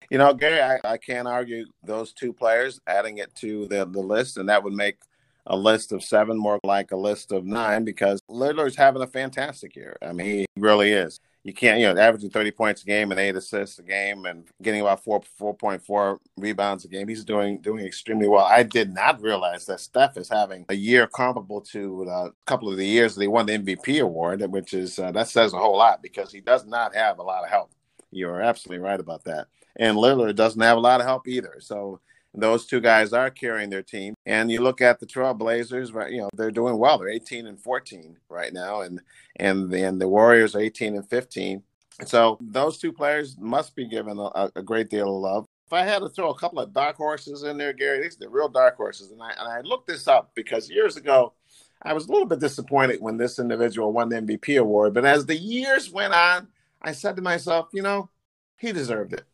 You 0.10 0.18
know, 0.18 0.34
Gary, 0.34 0.62
I, 0.62 0.94
I 0.94 0.98
can't 0.98 1.28
argue 1.28 1.66
those 1.84 2.14
two 2.14 2.32
players, 2.32 2.80
adding 2.88 3.18
it 3.18 3.36
to 3.36 3.68
the, 3.68 3.86
the 3.86 4.00
list, 4.00 4.38
and 4.38 4.48
that 4.48 4.64
would 4.64 4.74
make 4.74 5.00
a 5.46 5.58
list 5.58 5.92
of 5.92 6.02
seven 6.02 6.38
more 6.38 6.60
like 6.64 6.92
a 6.92 6.98
list 6.98 7.34
of 7.34 7.46
nine 7.46 7.84
because 7.84 8.22
Lillard's 8.30 8.78
having 8.78 9.02
a 9.02 9.08
fantastic 9.08 9.76
year. 9.76 9.98
I 10.02 10.14
mean, 10.14 10.26
he 10.26 10.46
really 10.56 10.94
is 10.94 11.20
you 11.44 11.54
can't, 11.54 11.80
you 11.80 11.92
know, 11.92 12.00
averaging 12.00 12.30
30 12.30 12.52
points 12.52 12.84
a 12.84 12.86
game 12.86 13.12
and 13.12 13.20
eight 13.20 13.36
assists 13.36 13.80
a 13.80 13.84
game 13.84 14.26
and 14.26 14.48
getting 14.62 14.82
about 14.82 15.04
four, 15.04 15.22
4.4 15.40 16.20
rebounds 16.38 16.84
a 16.84 16.90
game. 16.90 17.08
He's 17.08 17.24
doing, 17.24 17.62
doing 17.62 17.86
extremely 17.86 18.28
well. 18.28 18.46
I 18.46 18.64
did 18.64 18.94
not 18.94 19.22
realize 19.22 19.66
that 19.66 19.80
Steph 19.80 20.18
is 20.18 20.30
having 20.30 20.66
a 20.70 20.76
year 20.76 21.08
comparable 21.08 21.62
to 21.62 22.06
uh, 22.10 22.26
a 22.26 22.32
couple 22.46 22.70
of 22.70 22.78
the 22.78 22.86
years 22.86 23.16
that 23.16 23.22
he 23.22 23.28
won 23.28 23.46
the 23.46 23.58
MVP 23.58 24.02
award, 24.02 24.42
which 24.52 24.74
is, 24.74 25.00
uh, 25.00 25.12
that 25.12 25.30
says 25.30 25.54
a 25.54 25.58
whole 25.58 25.78
lot 25.78 26.04
because 26.04 26.32
he 26.32 26.42
does 26.42 26.66
not 26.66 26.94
have 26.94 27.20
a 27.20 27.24
lot 27.24 27.44
of 27.44 27.50
help. 27.50 27.72
You're 28.12 28.42
absolutely 28.42 28.84
right 28.84 29.00
about 29.00 29.24
that. 29.24 29.48
And 29.78 29.96
Lillard 29.96 30.36
doesn't 30.36 30.62
have 30.62 30.78
a 30.78 30.82
lot 30.82 31.00
of 31.00 31.06
help 31.06 31.28
either. 31.28 31.56
So 31.60 32.02
those 32.34 32.66
two 32.66 32.80
guys 32.80 33.14
are 33.14 33.30
carrying 33.30 33.70
their 33.70 33.84
team. 33.84 34.14
And 34.26 34.52
you 34.52 34.62
look 34.62 34.82
at 34.82 35.00
the 35.00 35.06
Trailblazers, 35.06 35.94
right? 35.94 36.12
You 36.12 36.22
know 36.22 36.30
they're 36.34 36.52
doing 36.52 36.78
well. 36.78 36.98
They're 36.98 37.10
18 37.10 37.48
and 37.48 37.60
14 37.60 38.18
right 38.30 38.54
now, 38.54 38.82
and 38.82 39.02
and 39.38 39.74
and 39.74 40.00
the 40.00 40.08
Warriors 40.08 40.56
are 40.56 40.60
18 40.60 40.96
and 40.96 41.10
15. 41.10 41.64
So 42.06 42.38
those 42.42 42.78
two 42.78 42.94
players 42.94 43.38
must 43.38 43.76
be 43.76 43.88
given 43.88 44.18
a, 44.20 44.52
a 44.56 44.62
great 44.62 44.90
deal 44.90 45.16
of 45.16 45.22
love. 45.22 45.46
If 45.68 45.74
I 45.74 45.84
had 45.84 46.00
to 46.00 46.10
throw 46.10 46.30
a 46.30 46.38
couple 46.38 46.60
of 46.60 46.74
dark 46.74 46.96
horses 46.96 47.44
in 47.44 47.58
there, 47.58 47.74
Gary, 47.74 48.02
these 48.02 48.16
are 48.16 48.22
the 48.22 48.30
real 48.30 48.48
dark 48.48 48.78
horses. 48.78 49.12
And 49.12 49.22
I 49.22 49.32
and 49.38 49.48
I 49.48 49.62
looked 49.62 49.88
this 49.88 50.08
up 50.08 50.32
because 50.36 50.70
years 50.70 50.98
ago, 50.98 51.34
I 51.82 51.94
was 51.94 52.08
a 52.08 52.12
little 52.12 52.28
bit 52.28 52.40
disappointed 52.40 53.02
when 53.02 53.18
this 53.18 53.40
individual 53.40 53.92
won 53.92 54.10
the 54.10 54.18
MVP 54.18 54.60
award. 54.60 54.94
But 54.94 55.06
as 55.06 55.26
the 55.26 55.36
years 55.36 55.92
went 55.92 56.14
on, 56.14 56.48
I 56.82 56.94
said 56.94 57.16
to 57.18 57.22
myself, 57.22 57.70
you 57.74 57.82
know, 57.82 58.10
he 58.58 58.72
deserved 58.72 59.14
it. 59.14 59.26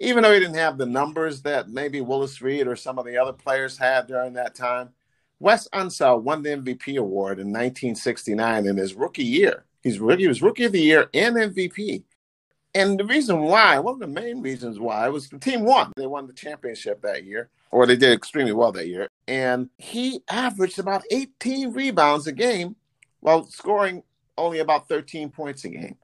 Even 0.00 0.22
though 0.22 0.32
he 0.32 0.40
didn't 0.40 0.54
have 0.54 0.78
the 0.78 0.86
numbers 0.86 1.42
that 1.42 1.68
maybe 1.68 2.00
Willis 2.00 2.40
Reed 2.40 2.66
or 2.66 2.76
some 2.76 2.98
of 2.98 3.04
the 3.04 3.16
other 3.16 3.32
players 3.32 3.78
had 3.78 4.06
during 4.06 4.34
that 4.34 4.54
time, 4.54 4.90
Wes 5.40 5.68
Unseld 5.72 6.22
won 6.22 6.42
the 6.42 6.50
MVP 6.50 6.98
award 6.98 7.38
in 7.38 7.48
1969 7.48 8.66
in 8.66 8.76
his 8.76 8.94
rookie 8.94 9.24
year. 9.24 9.64
He's 9.82 9.98
rookie, 9.98 10.22
he 10.22 10.28
was 10.28 10.42
rookie 10.42 10.64
of 10.64 10.72
the 10.72 10.80
year 10.80 11.08
and 11.14 11.36
MVP. 11.36 12.02
And 12.74 12.98
the 12.98 13.04
reason 13.04 13.40
why, 13.40 13.78
one 13.78 13.94
of 13.94 14.00
the 14.00 14.06
main 14.06 14.42
reasons 14.42 14.78
why, 14.78 15.08
was 15.08 15.28
the 15.28 15.38
team 15.38 15.64
won. 15.64 15.92
They 15.96 16.06
won 16.06 16.26
the 16.26 16.32
championship 16.32 17.00
that 17.02 17.24
year, 17.24 17.50
or 17.70 17.86
they 17.86 17.96
did 17.96 18.12
extremely 18.12 18.52
well 18.52 18.72
that 18.72 18.88
year. 18.88 19.08
And 19.26 19.70
he 19.78 20.22
averaged 20.28 20.78
about 20.78 21.02
18 21.10 21.72
rebounds 21.72 22.26
a 22.26 22.32
game 22.32 22.76
while 23.20 23.44
scoring 23.46 24.02
only 24.36 24.58
about 24.58 24.88
13 24.88 25.30
points 25.30 25.64
a 25.64 25.70
game. 25.70 25.96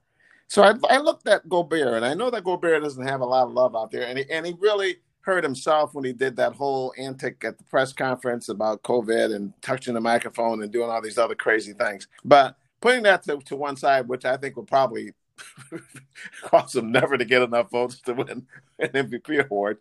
So 0.48 0.62
I, 0.62 0.74
I, 0.88 0.98
looked 0.98 1.26
at 1.26 1.48
Gobert, 1.48 1.94
and 1.94 2.04
I 2.04 2.14
know 2.14 2.30
that 2.30 2.44
Gobert 2.44 2.82
doesn't 2.82 3.06
have 3.06 3.20
a 3.20 3.26
lot 3.26 3.46
of 3.46 3.52
love 3.52 3.74
out 3.74 3.90
there, 3.90 4.06
and 4.06 4.18
he, 4.18 4.30
and 4.30 4.46
he 4.46 4.54
really 4.58 4.96
hurt 5.24 5.42
himself 5.42 5.94
when 5.94 6.04
he 6.04 6.12
did 6.12 6.36
that 6.36 6.54
whole 6.54 6.92
antic 6.98 7.42
at 7.44 7.56
the 7.56 7.64
press 7.64 7.92
conference 7.92 8.50
about 8.50 8.82
COVID 8.82 9.34
and 9.34 9.54
touching 9.62 9.94
the 9.94 10.00
microphone 10.00 10.62
and 10.62 10.70
doing 10.70 10.90
all 10.90 11.00
these 11.00 11.18
other 11.18 11.34
crazy 11.34 11.72
things. 11.72 12.08
But 12.24 12.56
putting 12.80 13.04
that 13.04 13.22
to, 13.24 13.38
to 13.38 13.56
one 13.56 13.76
side, 13.76 14.06
which 14.06 14.26
I 14.26 14.36
think 14.36 14.56
will 14.56 14.64
probably 14.64 15.12
cause 16.42 16.76
him 16.76 16.92
never 16.92 17.16
to 17.16 17.24
get 17.24 17.42
enough 17.42 17.70
votes 17.70 18.00
to 18.02 18.12
win 18.12 18.46
an 18.78 18.88
MVP 18.88 19.46
award. 19.46 19.78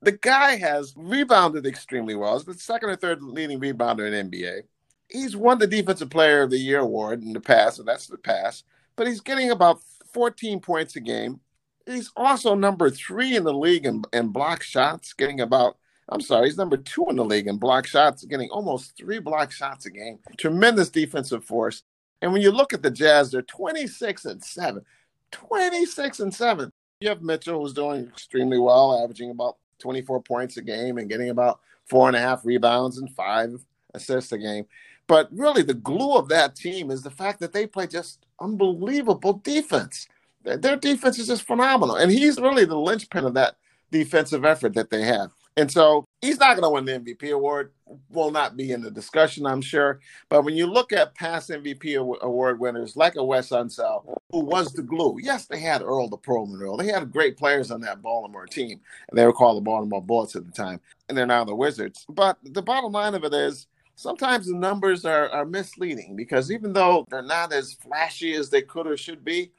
The 0.00 0.12
guy 0.12 0.56
has 0.56 0.94
rebounded 0.96 1.66
extremely 1.66 2.14
well. 2.14 2.34
He's 2.34 2.44
the 2.44 2.54
second 2.54 2.90
or 2.90 2.96
third 2.96 3.22
leading 3.22 3.58
rebounder 3.58 4.06
in 4.06 4.30
NBA. 4.30 4.62
He's 5.08 5.36
won 5.36 5.58
the 5.58 5.66
Defensive 5.66 6.10
Player 6.10 6.42
of 6.42 6.50
the 6.50 6.58
Year 6.58 6.80
award 6.80 7.22
in 7.22 7.32
the 7.32 7.40
past, 7.40 7.78
and 7.78 7.88
that's 7.88 8.06
the 8.06 8.18
past. 8.18 8.64
But 8.96 9.06
he's 9.06 9.20
getting 9.20 9.50
about 9.50 9.80
14 10.14 10.60
points 10.60 10.96
a 10.96 11.00
game. 11.00 11.40
He's 11.86 12.10
also 12.16 12.54
number 12.54 12.88
three 12.88 13.36
in 13.36 13.44
the 13.44 13.52
league 13.52 13.84
in, 13.84 14.02
in 14.12 14.28
block 14.28 14.62
shots, 14.62 15.12
getting 15.12 15.40
about 15.40 15.76
I'm 16.08 16.20
sorry, 16.20 16.48
he's 16.48 16.58
number 16.58 16.76
two 16.76 17.06
in 17.08 17.16
the 17.16 17.24
league 17.24 17.46
in 17.46 17.56
block 17.56 17.86
shots, 17.86 18.24
getting 18.24 18.50
almost 18.50 18.96
three 18.96 19.20
block 19.20 19.50
shots 19.50 19.86
a 19.86 19.90
game. 19.90 20.18
Tremendous 20.36 20.90
defensive 20.90 21.44
force. 21.44 21.82
And 22.20 22.32
when 22.32 22.42
you 22.42 22.50
look 22.50 22.72
at 22.72 22.82
the 22.82 22.90
Jazz, 22.90 23.30
they're 23.30 23.42
26 23.42 24.26
and 24.26 24.42
7. 24.42 24.84
26 25.32 26.20
and 26.20 26.34
7. 26.34 26.70
You 27.00 27.08
have 27.08 27.22
Mitchell, 27.22 27.60
who's 27.60 27.72
doing 27.72 28.06
extremely 28.06 28.58
well, 28.58 29.02
averaging 29.02 29.30
about 29.30 29.56
24 29.78 30.22
points 30.22 30.56
a 30.56 30.62
game 30.62 30.98
and 30.98 31.08
getting 31.08 31.30
about 31.30 31.60
four 31.86 32.08
and 32.08 32.16
a 32.16 32.20
half 32.20 32.44
rebounds 32.44 32.98
and 32.98 33.10
five 33.10 33.50
assists 33.94 34.32
a 34.32 34.38
game. 34.38 34.66
But 35.06 35.28
really, 35.32 35.62
the 35.62 35.74
glue 35.74 36.14
of 36.16 36.28
that 36.28 36.54
team 36.54 36.90
is 36.90 37.02
the 37.02 37.10
fact 37.10 37.40
that 37.40 37.52
they 37.52 37.66
play 37.66 37.86
just 37.86 38.23
unbelievable 38.40 39.34
defense. 39.44 40.08
Their 40.42 40.76
defense 40.76 41.18
is 41.18 41.28
just 41.28 41.46
phenomenal. 41.46 41.96
And 41.96 42.10
he's 42.10 42.40
really 42.40 42.64
the 42.64 42.78
linchpin 42.78 43.24
of 43.24 43.34
that 43.34 43.56
defensive 43.90 44.44
effort 44.44 44.74
that 44.74 44.90
they 44.90 45.02
have. 45.02 45.30
And 45.56 45.70
so 45.70 46.04
he's 46.20 46.38
not 46.40 46.56
going 46.56 46.64
to 46.64 46.70
win 46.70 46.84
the 46.84 46.98
MVP 46.98 47.32
award. 47.32 47.72
Will 48.10 48.32
not 48.32 48.56
be 48.56 48.72
in 48.72 48.82
the 48.82 48.90
discussion, 48.90 49.46
I'm 49.46 49.60
sure. 49.60 50.00
But 50.28 50.42
when 50.42 50.54
you 50.56 50.66
look 50.66 50.92
at 50.92 51.14
past 51.14 51.48
MVP 51.48 51.96
award 52.22 52.58
winners 52.58 52.96
like 52.96 53.14
a 53.14 53.24
Wes 53.24 53.50
Unseld, 53.50 54.16
who 54.32 54.40
was 54.40 54.72
the 54.72 54.82
glue, 54.82 55.18
yes, 55.20 55.46
they 55.46 55.60
had 55.60 55.80
Earl 55.80 56.08
the 56.08 56.18
Pearlman 56.18 56.60
Earl. 56.60 56.76
They 56.76 56.88
had 56.88 57.12
great 57.12 57.36
players 57.36 57.70
on 57.70 57.80
that 57.82 58.02
Baltimore 58.02 58.46
team, 58.46 58.80
and 59.08 59.16
they 59.16 59.24
were 59.24 59.32
called 59.32 59.58
the 59.58 59.64
Baltimore 59.64 60.02
Bullets 60.02 60.34
at 60.34 60.44
the 60.44 60.52
time, 60.52 60.80
and 61.08 61.16
they're 61.16 61.24
now 61.24 61.44
the 61.44 61.54
Wizards. 61.54 62.04
But 62.08 62.36
the 62.42 62.62
bottom 62.62 62.90
line 62.90 63.14
of 63.14 63.22
it 63.22 63.32
is, 63.32 63.68
sometimes 63.96 64.46
the 64.46 64.56
numbers 64.56 65.04
are, 65.04 65.28
are 65.30 65.44
misleading 65.44 66.16
because 66.16 66.50
even 66.50 66.72
though 66.72 67.04
they're 67.10 67.22
not 67.22 67.52
as 67.52 67.74
flashy 67.74 68.34
as 68.34 68.50
they 68.50 68.62
could 68.62 68.86
or 68.86 68.96
should 68.96 69.24
be, 69.24 69.52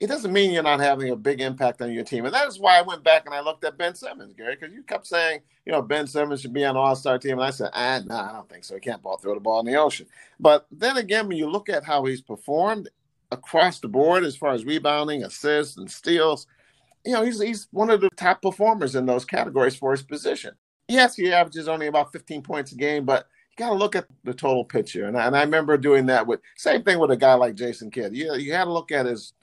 it 0.00 0.06
doesn't 0.06 0.32
mean 0.32 0.52
you're 0.52 0.62
not 0.62 0.78
having 0.78 1.10
a 1.10 1.16
big 1.16 1.40
impact 1.40 1.82
on 1.82 1.92
your 1.92 2.04
team. 2.04 2.24
And 2.24 2.32
that 2.32 2.46
is 2.46 2.60
why 2.60 2.78
I 2.78 2.82
went 2.82 3.02
back 3.02 3.26
and 3.26 3.34
I 3.34 3.40
looked 3.40 3.64
at 3.64 3.76
Ben 3.76 3.96
Simmons, 3.96 4.32
Gary, 4.32 4.56
because 4.58 4.72
you 4.72 4.82
kept 4.84 5.08
saying, 5.08 5.40
you 5.66 5.72
know, 5.72 5.82
Ben 5.82 6.06
Simmons 6.06 6.40
should 6.40 6.52
be 6.52 6.64
on 6.64 6.76
All 6.76 6.94
Star 6.94 7.18
team. 7.18 7.32
And 7.32 7.42
I 7.42 7.50
said, 7.50 7.70
ah, 7.74 8.00
no, 8.06 8.14
nah, 8.14 8.30
I 8.30 8.32
don't 8.32 8.48
think 8.48 8.64
so. 8.64 8.74
He 8.74 8.80
can't 8.80 9.02
ball 9.02 9.18
throw 9.18 9.34
the 9.34 9.40
ball 9.40 9.58
in 9.60 9.66
the 9.66 9.76
ocean. 9.76 10.06
But 10.38 10.66
then 10.70 10.96
again, 10.98 11.26
when 11.26 11.36
you 11.36 11.50
look 11.50 11.68
at 11.68 11.84
how 11.84 12.04
he's 12.04 12.22
performed 12.22 12.88
across 13.32 13.80
the 13.80 13.88
board 13.88 14.24
as 14.24 14.36
far 14.36 14.52
as 14.52 14.64
rebounding, 14.64 15.24
assists, 15.24 15.76
and 15.76 15.90
steals, 15.90 16.46
you 17.04 17.12
know, 17.12 17.24
he's 17.24 17.40
he's 17.40 17.66
one 17.72 17.90
of 17.90 18.00
the 18.00 18.10
top 18.10 18.40
performers 18.40 18.94
in 18.94 19.04
those 19.04 19.24
categories 19.24 19.74
for 19.74 19.90
his 19.90 20.02
position. 20.02 20.54
Yes, 20.86 21.16
he 21.16 21.32
averages 21.32 21.68
only 21.68 21.88
about 21.88 22.12
15 22.12 22.42
points 22.42 22.72
a 22.72 22.76
game, 22.76 23.04
but 23.04 23.26
got 23.58 23.70
to 23.70 23.74
look 23.74 23.96
at 23.96 24.06
the 24.24 24.32
total 24.32 24.64
picture. 24.64 25.06
And 25.06 25.18
I, 25.18 25.26
and 25.26 25.36
I 25.36 25.42
remember 25.42 25.76
doing 25.76 26.06
that 26.06 26.26
with 26.26 26.40
same 26.56 26.82
thing 26.82 26.98
with 26.98 27.10
a 27.10 27.16
guy 27.16 27.34
like 27.34 27.56
Jason 27.56 27.90
Kidd. 27.90 28.16
You 28.16 28.34
you 28.36 28.54
had 28.54 28.64
to 28.64 28.72
look 28.72 28.90
at 28.90 29.04
his 29.04 29.34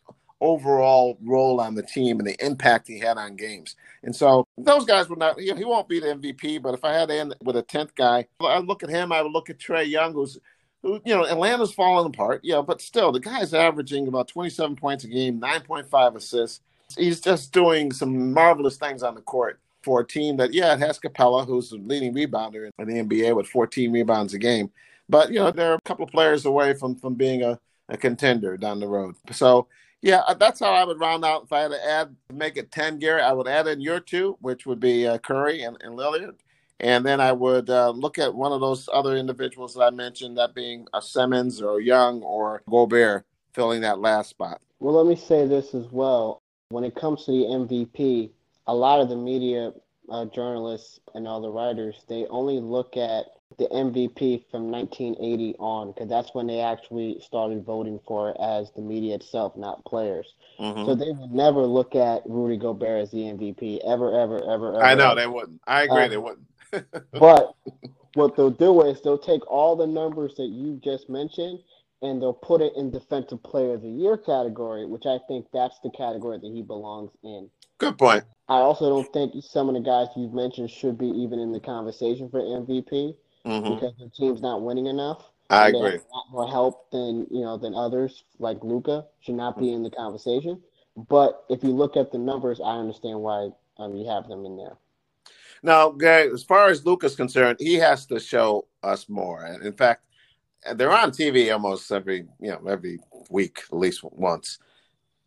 overall 0.41 1.17
role 1.24 1.60
on 1.62 1.75
the 1.75 1.84
team 1.84 2.19
and 2.19 2.27
the 2.27 2.45
impact 2.45 2.88
he 2.88 3.00
had 3.00 3.17
on 3.17 3.36
games. 3.36 3.75
And 4.03 4.15
so 4.15 4.45
those 4.57 4.86
guys 4.86 5.10
would 5.10 5.19
not, 5.19 5.41
you 5.41 5.51
know, 5.51 5.57
he 5.57 5.65
won't 5.65 5.88
be 5.88 6.00
the 6.00 6.07
MVP, 6.07 6.62
but 6.62 6.74
if 6.74 6.84
I 6.84 6.93
had 6.93 7.10
to 7.10 7.15
end 7.15 7.36
with 7.41 7.55
a 7.55 7.63
10th 7.63 7.95
guy, 7.95 8.27
I 8.41 8.60
look 8.60 8.84
at 8.84 8.89
him, 8.89 9.12
I 9.12 9.22
would 9.22 9.31
look 9.31 9.50
at 9.50 9.60
Trae 9.60 9.89
Young, 9.89 10.13
who's, 10.13 10.38
who, 10.81 11.01
you 11.05 11.15
know, 11.15 11.25
Atlanta's 11.25 11.74
falling 11.74 12.07
apart, 12.07 12.41
yeah, 12.43 12.62
but 12.62 12.81
still, 12.81 13.12
the 13.12 13.19
guy's 13.19 13.53
averaging 13.53 14.07
about 14.07 14.27
27 14.27 14.75
points 14.75 15.05
a 15.05 15.07
game, 15.07 15.39
9.5 15.39 16.15
assists. 16.15 16.60
He's 16.98 17.22
just 17.22 17.51
doing 17.51 17.91
some 17.91 18.34
marvelous 18.34 18.77
things 18.77 19.03
on 19.03 19.15
the 19.15 19.22
court 19.22 19.60
for 19.85 20.01
a 20.01 20.05
team 20.05 20.37
that, 20.37 20.53
yeah, 20.53 20.73
it 20.73 20.79
has 20.79 20.99
Capela, 20.99 21.45
who's 21.45 21.69
the 21.69 21.77
leading 21.77 22.13
rebounder 22.13 22.69
in 22.77 22.87
the 22.87 23.03
NBA 23.03 23.35
with 23.35 23.47
14 23.47 23.91
rebounds 23.91 24.33
a 24.33 24.39
game. 24.39 24.71
But, 25.07 25.31
you 25.31 25.39
know, 25.39 25.51
they're 25.51 25.75
a 25.75 25.81
couple 25.81 26.03
of 26.03 26.11
players 26.11 26.45
away 26.45 26.73
from, 26.73 26.95
from 26.95 27.13
being 27.13 27.43
a, 27.43 27.59
a 27.87 27.95
contender 27.95 28.57
down 28.57 28.79
the 28.79 28.87
road. 28.87 29.15
So 29.31 29.67
yeah, 30.05 30.21
uh, 30.27 30.35
that's 30.35 30.59
how 30.59 30.71
I 30.71 30.83
would 30.83 30.99
round 30.99 31.25
out. 31.25 31.45
If 31.45 31.53
I 31.53 31.61
had 31.61 31.71
to 31.71 31.83
add, 31.83 32.15
make 32.31 32.57
it 32.57 32.71
10, 32.71 32.99
Gary, 32.99 33.21
I 33.21 33.31
would 33.31 33.47
add 33.47 33.67
in 33.67 33.81
your 33.81 33.99
two, 33.99 34.37
which 34.39 34.65
would 34.65 34.79
be 34.79 35.07
uh, 35.07 35.17
Curry 35.17 35.63
and, 35.63 35.77
and 35.81 35.97
Lillard. 35.97 36.35
And 36.79 37.03
then 37.03 37.21
I 37.21 37.31
would 37.31 37.71
uh, 37.71 37.89
look 37.89 38.19
at 38.19 38.35
one 38.35 38.51
of 38.51 38.61
those 38.61 38.87
other 38.93 39.15
individuals 39.15 39.73
that 39.73 39.81
I 39.81 39.89
mentioned, 39.89 40.37
that 40.37 40.53
being 40.53 40.85
a 40.93 41.01
Simmons 41.01 41.59
or 41.59 41.79
Young 41.79 42.21
or 42.21 42.61
Gobert, 42.69 43.25
filling 43.53 43.81
that 43.81 43.99
last 43.99 44.29
spot. 44.29 44.61
Well, 44.79 44.93
let 44.93 45.07
me 45.07 45.15
say 45.15 45.47
this 45.47 45.73
as 45.73 45.87
well. 45.91 46.39
When 46.69 46.83
it 46.83 46.93
comes 46.93 47.25
to 47.25 47.31
the 47.31 47.45
MVP, 47.45 48.29
a 48.67 48.74
lot 48.74 49.01
of 49.01 49.10
the 49.10 49.15
media 49.15 49.72
uh, 50.10 50.25
journalists 50.25 51.00
and 51.13 51.27
all 51.27 51.41
the 51.41 51.50
writers, 51.50 52.03
they 52.07 52.25
only 52.29 52.60
look 52.60 52.98
at 52.98 53.25
the 53.57 53.67
MVP 53.67 54.50
from 54.50 54.69
1980 54.72 55.55
on, 55.60 55.91
because 55.91 56.10
that's 56.10 56.34
when 56.34 56.48
they 56.48 56.60
actually 56.60 57.19
started 57.22 57.63
voting 57.63 58.00
for 58.07 58.31
it 58.31 58.38
as 58.39 58.72
the 58.72 58.81
media 58.81 59.15
itself, 59.15 59.55
not 59.55 59.86
players. 59.86 60.34
Mm-hmm. 60.60 60.86
So 60.86 60.95
they 60.95 61.12
would 61.12 61.31
never 61.31 61.62
look 61.62 61.95
at 61.95 62.24
Rudy 62.25 62.57
Gobert 62.57 63.03
as 63.03 63.12
the 63.12 63.19
MVP 63.19 63.79
ever, 63.86 64.19
ever, 64.19 64.38
ever. 64.43 64.75
ever 64.75 64.84
I 64.84 64.95
know 64.95 65.12
ever. 65.12 65.22
they 65.22 65.27
wouldn't. 65.27 65.62
I 65.67 65.84
agree, 65.84 66.03
um, 66.03 66.10
they 66.10 66.17
wouldn't. 66.17 66.48
but 67.12 67.55
what 68.15 68.36
they'll 68.36 68.50
do 68.50 68.81
is 68.81 69.01
they'll 69.01 69.17
take 69.17 69.45
all 69.50 69.75
the 69.75 69.88
numbers 69.88 70.36
that 70.36 70.48
you 70.48 70.79
just 70.84 71.10
mentioned 71.10 71.60
and 72.01 72.22
they'll 72.22 72.34
put 72.34 72.62
it 72.62 72.74
in 72.75 72.91
Defensive 72.91 73.41
Player 73.43 73.75
of 73.75 73.81
the 73.81 73.89
Year 73.89 74.17
category, 74.17 74.86
which 74.86 75.05
I 75.05 75.19
think 75.27 75.48
that's 75.53 75.79
the 75.79 75.91
category 75.91 76.38
that 76.39 76.51
he 76.51 76.62
belongs 76.62 77.12
in. 77.24 77.50
Good 77.77 77.98
point. 77.98 78.24
I 78.48 78.55
also 78.55 78.89
don't 78.89 79.12
think 79.12 79.44
some 79.44 79.70
of 79.70 79.75
the 79.75 79.82
guys 79.82 80.08
you've 80.15 80.34
mentioned 80.34 80.70
should 80.70 80.98
be 80.98 81.08
even 81.08 81.39
in 81.39 81.51
the 81.51 81.60
conversation 81.60 82.29
for 82.29 82.39
MVP 82.39 83.15
mm-hmm. 83.46 83.74
because 83.74 83.94
the 83.98 84.10
team's 84.15 84.41
not 84.41 84.62
winning 84.62 84.86
enough. 84.86 85.32
I 85.50 85.70
agree. 85.70 85.96
A 85.96 86.15
lot 86.15 86.32
more 86.32 86.48
help 86.48 86.89
than 86.91 87.27
you 87.29 87.41
know 87.41 87.58
than 87.58 87.75
others, 87.75 88.24
like 88.39 88.63
Luka, 88.63 89.05
should 89.20 89.36
not 89.36 89.60
be 89.60 89.74
in 89.74 89.84
the 89.84 89.91
conversation. 89.91 90.62
But 91.10 91.44
if 91.50 91.63
you 91.63 91.70
look 91.70 91.98
at 91.98 92.12
the 92.12 92.17
numbers, 92.17 92.60
I 92.63 92.77
understand 92.77 93.20
why 93.20 93.50
um, 93.77 93.96
you 93.96 94.08
have 94.08 94.27
them 94.27 94.46
in 94.46 94.58
there. 94.58 94.77
Now, 95.62 95.89
Gary, 95.89 96.32
as 96.32 96.44
far 96.44 96.67
as 96.67 96.86
Luka's 96.86 97.15
concerned, 97.15 97.58
he 97.60 97.75
has 97.75 98.05
to 98.08 98.20
show 98.20 98.67
us 98.84 99.10
more. 99.10 99.44
And 99.44 99.63
in 99.63 99.74
fact, 99.74 100.03
they're 100.75 100.91
on 100.91 101.12
TV 101.12 101.51
almost 101.51 101.91
every 101.91 102.27
you 102.39 102.51
know 102.51 102.62
every 102.67 103.00
week, 103.29 103.60
at 103.72 103.77
least 103.77 104.03
once. 104.03 104.60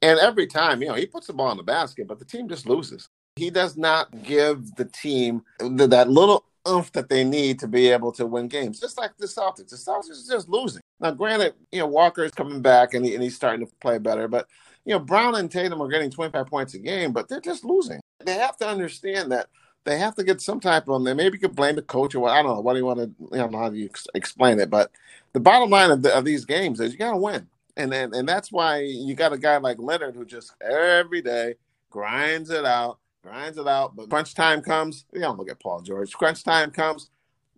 And 0.03 0.19
every 0.21 0.47
time, 0.47 0.81
you 0.81 0.89
know, 0.89 0.95
he 0.95 1.07
puts 1.07 1.27
the 1.27 1.33
ball 1.33 1.51
in 1.51 1.57
the 1.57 1.63
basket, 1.63 2.07
but 2.07 2.19
the 2.19 2.25
team 2.25 2.49
just 2.49 2.67
loses. 2.67 3.09
He 3.37 3.51
does 3.51 3.77
not 3.77 4.23
give 4.23 4.75
the 4.77 4.85
team 4.85 5.43
that 5.59 6.09
little 6.09 6.45
oomph 6.67 6.93
that 6.93 7.09
they 7.09 7.25
need 7.25 7.59
to 7.61 7.69
be 7.69 7.89
able 7.89 8.13
to 8.13 8.27
win 8.27 8.49
games. 8.49 8.81
Just 8.81 8.99
like 8.99 9.17
the 9.17 9.27
Celtics. 9.27 9.71
The 9.71 9.77
Celtics 9.77 10.11
are 10.11 10.35
just 10.35 10.49
losing. 10.49 10.83
Now, 11.01 11.13
granted, 11.13 11.55
you 11.73 11.81
know, 11.81 11.87
Walker 11.87 12.25
is 12.25 12.33
coming 12.33 12.61
back 12.61 12.95
and, 12.95 13.05
he, 13.05 13.15
and 13.15 13.23
he's 13.23 13.37
starting 13.37 13.65
to 13.65 13.73
play 13.81 13.99
better, 13.99 14.29
but, 14.29 14.49
you 14.85 14.93
know, 14.93 14.99
Brown 14.99 15.37
and 15.37 15.51
Tatum 15.51 15.81
are 15.81 15.89
getting 15.89 16.11
25 16.11 16.47
points 16.47 16.75
a 16.75 16.79
game, 16.79 17.13
but 17.13 17.29
they're 17.29 17.41
just 17.41 17.65
losing. 17.65 18.01
They 18.25 18.35
have 18.35 18.57
to 18.59 18.69
understand 18.69 19.31
that 19.33 19.49
they 19.85 19.99
have 19.99 20.15
to 20.17 20.25
get 20.25 20.41
some 20.41 20.61
type 20.61 20.89
of, 20.89 21.05
they 21.05 21.15
maybe 21.15 21.37
you 21.37 21.41
could 21.41 21.57
blame 21.57 21.77
the 21.77 21.83
coach 21.83 22.15
or 22.15 22.21
what, 22.21 22.33
I 22.33 22.43
don't 22.43 22.55
know, 22.55 22.61
what 22.61 22.75
do 22.75 22.81
you 22.81 22.85
want 22.85 22.99
to, 22.99 23.35
I 23.35 23.39
don't 23.39 23.53
know 23.53 23.59
how 23.59 23.71
do 23.71 23.77
you 23.77 23.89
explain 24.15 24.59
it, 24.59 24.71
but 24.71 24.91
the 25.33 25.41
bottom 25.41 25.71
line 25.71 25.91
of, 25.91 26.03
the, 26.03 26.17
of 26.17 26.25
these 26.25 26.45
games 26.45 26.81
is 26.81 26.93
you 26.93 26.99
got 26.99 27.13
to 27.13 27.17
win. 27.17 27.49
And, 27.79 27.95
and, 27.95 28.29
that's 28.29 28.51
why 28.51 28.81
you 28.81 29.15
got 29.15 29.33
a 29.33 29.39
guy 29.39 29.57
like 29.59 29.79
Leonard 29.79 30.17
who 30.17 30.25
just 30.25 30.53
every 30.61 31.23
day 31.23 31.55
grinds 31.91 32.51
it 32.51 32.65
out 32.65 32.99
grinds 33.23 33.59
it 33.59 33.69
out. 33.69 33.97
But 33.97 34.09
crunch 34.09 34.35
time 34.35 34.63
comes. 34.63 35.05
You 35.13 35.21
don't 35.21 35.39
look 35.39 35.51
at 35.51 35.61
Paul 35.61 35.83
George. 35.83 36.13
Crunch 36.13 36.45
time 36.45 36.71
comes. 36.71 37.11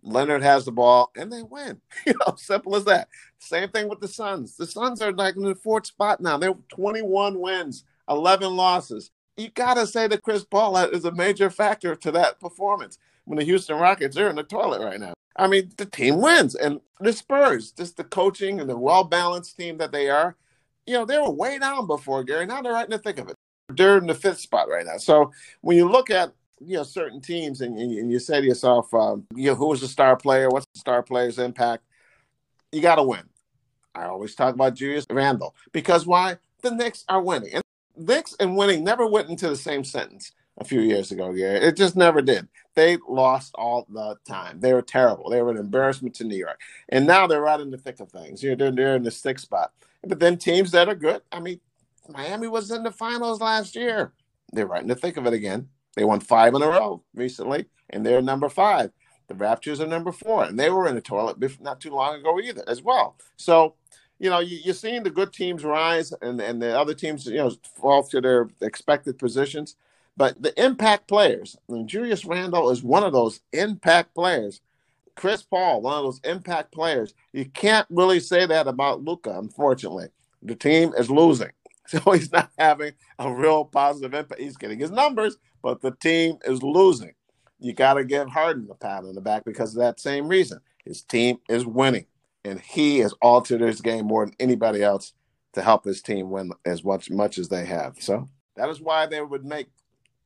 Leonard 0.03 0.41
has 0.41 0.65
the 0.65 0.71
ball 0.71 1.11
and 1.15 1.31
they 1.31 1.43
win. 1.43 1.79
You 2.05 2.13
know, 2.13 2.35
simple 2.35 2.75
as 2.75 2.85
that. 2.85 3.07
Same 3.39 3.69
thing 3.69 3.87
with 3.87 3.99
the 3.99 4.07
Suns. 4.07 4.57
The 4.57 4.65
Suns 4.65 5.01
are 5.01 5.11
like 5.11 5.35
in 5.35 5.43
the 5.43 5.55
fourth 5.55 5.85
spot 5.85 6.21
now. 6.21 6.37
They're 6.37 6.55
21 6.69 7.39
wins, 7.39 7.83
11 8.09 8.55
losses. 8.55 9.11
you 9.37 9.49
got 9.49 9.75
to 9.75 9.85
say 9.85 10.07
that 10.07 10.23
Chris 10.23 10.43
Paul 10.43 10.77
is 10.77 11.05
a 11.05 11.11
major 11.11 11.49
factor 11.49 11.95
to 11.95 12.11
that 12.11 12.39
performance. 12.39 12.97
When 13.25 13.37
the 13.37 13.45
Houston 13.45 13.77
Rockets 13.77 14.17
are 14.17 14.29
in 14.29 14.35
the 14.35 14.43
toilet 14.43 14.81
right 14.81 14.99
now. 14.99 15.13
I 15.35 15.47
mean, 15.47 15.71
the 15.77 15.85
team 15.85 16.21
wins, 16.21 16.55
and 16.55 16.81
the 16.99 17.13
Spurs, 17.13 17.71
just 17.71 17.97
the 17.97 18.03
coaching 18.03 18.59
and 18.59 18.69
the 18.69 18.77
well 18.77 19.03
balanced 19.03 19.57
team 19.57 19.77
that 19.77 19.91
they 19.91 20.09
are, 20.09 20.35
you 20.85 20.93
know, 20.93 21.05
they 21.05 21.17
were 21.17 21.31
way 21.31 21.57
down 21.57 21.87
before 21.87 22.23
Gary. 22.23 22.45
Now 22.45 22.61
they're 22.61 22.73
right 22.73 22.85
in 22.85 22.91
the 22.91 22.97
thick 22.97 23.19
of 23.19 23.29
it. 23.29 23.35
They're 23.69 23.97
in 23.97 24.07
the 24.07 24.13
fifth 24.13 24.39
spot 24.39 24.67
right 24.69 24.85
now. 24.85 24.97
So 24.97 25.31
when 25.61 25.77
you 25.77 25.89
look 25.89 26.09
at 26.09 26.33
you 26.59 26.77
know 26.77 26.83
certain 26.83 27.21
teams 27.21 27.61
and, 27.61 27.77
and 27.77 28.11
you 28.11 28.19
say 28.19 28.41
to 28.41 28.47
yourself, 28.47 28.93
um, 28.93 29.25
you 29.35 29.47
know, 29.47 29.55
who 29.55 29.67
was 29.67 29.81
the 29.81 29.87
star 29.87 30.15
player? 30.17 30.49
What's 30.49 30.67
the 30.73 30.79
star 30.79 31.01
player's 31.01 31.39
impact? 31.39 31.83
You 32.71 32.81
got 32.81 32.95
to 32.95 33.03
win. 33.03 33.23
I 33.95 34.05
always 34.05 34.35
talk 34.35 34.53
about 34.53 34.75
Julius 34.75 35.05
Randle 35.09 35.55
because 35.71 36.05
why? 36.05 36.37
The 36.61 36.71
Knicks 36.71 37.05
are 37.09 37.21
winning, 37.21 37.53
and 37.55 37.63
Knicks 37.95 38.35
and 38.39 38.55
winning 38.55 38.83
never 38.83 39.07
went 39.07 39.29
into 39.29 39.49
the 39.49 39.55
same 39.55 39.83
sentence 39.83 40.31
a 40.61 40.63
few 40.63 40.79
years 40.79 41.11
ago. 41.11 41.33
Gary, 41.33 41.59
it 41.59 41.75
just 41.75 41.95
never 41.95 42.21
did. 42.21 42.47
They 42.75 42.97
lost 43.09 43.53
all 43.55 43.85
the 43.89 44.15
time. 44.25 44.59
They 44.59 44.73
were 44.73 44.83
terrible. 44.83 45.29
They 45.29 45.41
were 45.41 45.51
an 45.51 45.57
embarrassment 45.57 46.15
to 46.15 46.23
New 46.23 46.37
York, 46.37 46.61
and 46.89 47.05
now 47.05 47.27
they're 47.27 47.41
right 47.41 47.59
in 47.59 47.71
the 47.71 47.77
thick 47.77 47.99
of 47.99 48.11
things. 48.11 48.41
You 48.41 48.51
know, 48.51 48.55
they're, 48.55 48.71
they're 48.71 48.95
in 48.95 49.03
the 49.03 49.11
sixth 49.11 49.45
spot. 49.45 49.73
But 50.03 50.19
then 50.19 50.37
teams 50.37 50.71
that 50.71 50.87
are 50.87 50.95
good. 50.95 51.21
I 51.31 51.39
mean, 51.39 51.59
Miami 52.07 52.47
was 52.47 52.71
in 52.71 52.83
the 52.83 52.91
finals 52.91 53.41
last 53.41 53.75
year. 53.75 54.13
They're 54.53 54.67
right 54.67 54.81
in 54.81 54.87
the 54.87 54.95
thick 54.95 55.17
of 55.17 55.25
it 55.25 55.33
again. 55.33 55.67
They 55.95 56.05
won 56.05 56.19
five 56.19 56.53
in 56.53 56.61
a 56.61 56.67
row 56.67 57.03
recently, 57.15 57.65
and 57.89 58.05
they're 58.05 58.21
number 58.21 58.47
five. 58.47 58.91
The 59.27 59.33
Raptors 59.33 59.79
are 59.79 59.87
number 59.87 60.11
four, 60.11 60.43
and 60.43 60.59
they 60.59 60.69
were 60.69 60.87
in 60.87 60.95
the 60.95 61.01
toilet 61.01 61.37
not 61.59 61.81
too 61.81 61.91
long 61.91 62.19
ago 62.19 62.39
either, 62.39 62.63
as 62.67 62.81
well. 62.81 63.17
So, 63.37 63.75
you 64.19 64.29
know, 64.29 64.39
you, 64.39 64.69
are 64.69 64.75
seeing 64.75 65.03
the 65.03 65.09
good 65.09 65.33
teams 65.33 65.63
rise, 65.63 66.13
and 66.21 66.39
and 66.39 66.61
the 66.61 66.77
other 66.77 66.93
teams, 66.93 67.25
you 67.25 67.37
know, 67.37 67.51
fall 67.75 68.03
to 68.03 68.21
their 68.21 68.49
expected 68.61 69.17
positions. 69.17 69.75
But 70.21 70.39
the 70.39 70.53
impact 70.63 71.07
players, 71.07 71.57
and 71.67 71.89
Julius 71.89 72.25
Randle 72.25 72.69
is 72.69 72.83
one 72.83 73.01
of 73.01 73.11
those 73.11 73.39
impact 73.53 74.13
players. 74.13 74.61
Chris 75.15 75.41
Paul, 75.41 75.81
one 75.81 75.97
of 75.97 76.03
those 76.03 76.21
impact 76.23 76.71
players. 76.71 77.15
You 77.33 77.45
can't 77.45 77.87
really 77.89 78.19
say 78.19 78.45
that 78.45 78.67
about 78.67 79.03
Luka, 79.03 79.35
unfortunately. 79.39 80.09
The 80.43 80.53
team 80.53 80.93
is 80.95 81.09
losing. 81.09 81.49
So 81.87 82.11
he's 82.11 82.31
not 82.31 82.51
having 82.59 82.93
a 83.17 83.33
real 83.33 83.65
positive 83.65 84.13
impact. 84.13 84.39
He's 84.39 84.57
getting 84.57 84.79
his 84.79 84.91
numbers, 84.91 85.37
but 85.63 85.81
the 85.81 85.89
team 85.89 86.37
is 86.45 86.61
losing. 86.61 87.13
You 87.59 87.73
got 87.73 87.95
to 87.95 88.05
give 88.05 88.29
Harden 88.29 88.67
a 88.69 88.75
pat 88.75 89.03
on 89.03 89.15
the 89.15 89.21
back 89.21 89.43
because 89.43 89.75
of 89.75 89.79
that 89.79 89.99
same 89.99 90.27
reason. 90.27 90.61
His 90.85 91.01
team 91.01 91.39
is 91.49 91.65
winning, 91.65 92.05
and 92.45 92.59
he 92.61 92.99
has 92.99 93.15
altered 93.23 93.61
his 93.61 93.81
game 93.81 94.05
more 94.05 94.27
than 94.27 94.35
anybody 94.39 94.83
else 94.83 95.13
to 95.53 95.63
help 95.63 95.83
his 95.83 96.03
team 96.03 96.29
win 96.29 96.51
as 96.63 96.83
much, 96.83 97.09
much 97.09 97.39
as 97.39 97.49
they 97.49 97.65
have. 97.65 97.95
So 97.99 98.29
that 98.55 98.69
is 98.69 98.79
why 98.79 99.07
they 99.07 99.21
would 99.21 99.43
make, 99.43 99.67